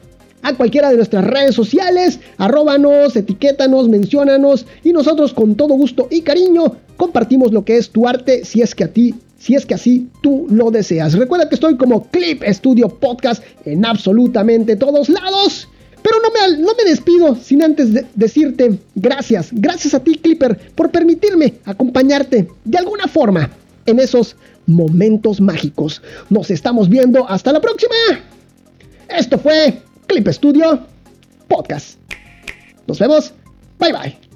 a 0.42 0.54
cualquiera 0.54 0.90
de 0.90 0.96
nuestras 0.96 1.24
redes 1.24 1.54
sociales, 1.54 2.20
arróbanos, 2.36 3.16
etiquétanos, 3.16 3.88
menciónanos 3.88 4.66
y 4.82 4.92
nosotros 4.92 5.32
con 5.32 5.54
todo 5.54 5.74
gusto 5.74 6.08
y 6.10 6.22
cariño 6.22 6.76
compartimos 6.96 7.52
lo 7.52 7.64
que 7.64 7.76
es 7.76 7.90
tu 7.90 8.06
arte 8.06 8.44
si 8.44 8.60
es 8.60 8.74
que 8.74 8.84
a 8.84 8.92
ti, 8.92 9.14
si 9.38 9.54
es 9.54 9.64
que 9.64 9.74
así 9.74 10.08
tú 10.22 10.46
lo 10.50 10.70
deseas. 10.70 11.14
Recuerda 11.14 11.48
que 11.48 11.54
estoy 11.54 11.76
como 11.76 12.04
Clip 12.10 12.42
Studio 12.48 12.88
Podcast 12.88 13.42
en 13.64 13.86
absolutamente 13.86 14.76
todos 14.76 15.08
lados. 15.08 15.68
Pero 16.02 16.16
no 16.20 16.30
me, 16.30 16.58
no 16.60 16.72
me 16.76 16.90
despido 16.90 17.36
sin 17.36 17.62
antes 17.62 17.90
decirte 18.16 18.76
gracias, 18.96 19.50
gracias 19.52 19.94
a 19.94 20.00
ti 20.00 20.16
Clipper 20.16 20.58
por 20.74 20.90
permitirme 20.90 21.54
acompañarte 21.64 22.48
de 22.64 22.78
alguna 22.78 23.06
forma 23.06 23.48
en 23.86 24.00
esos 24.00 24.34
momentos 24.66 25.40
mágicos. 25.40 26.02
Nos 26.28 26.50
estamos 26.50 26.88
viendo 26.88 27.28
hasta 27.28 27.52
la 27.52 27.60
próxima. 27.60 27.94
Esto 29.08 29.38
fue 29.38 29.80
Clip 30.12 30.28
Studio 30.28 30.78
Podcast. 31.48 31.96
Nos 32.86 32.98
vemos. 32.98 33.32
Bye 33.78 33.92
bye. 33.92 34.31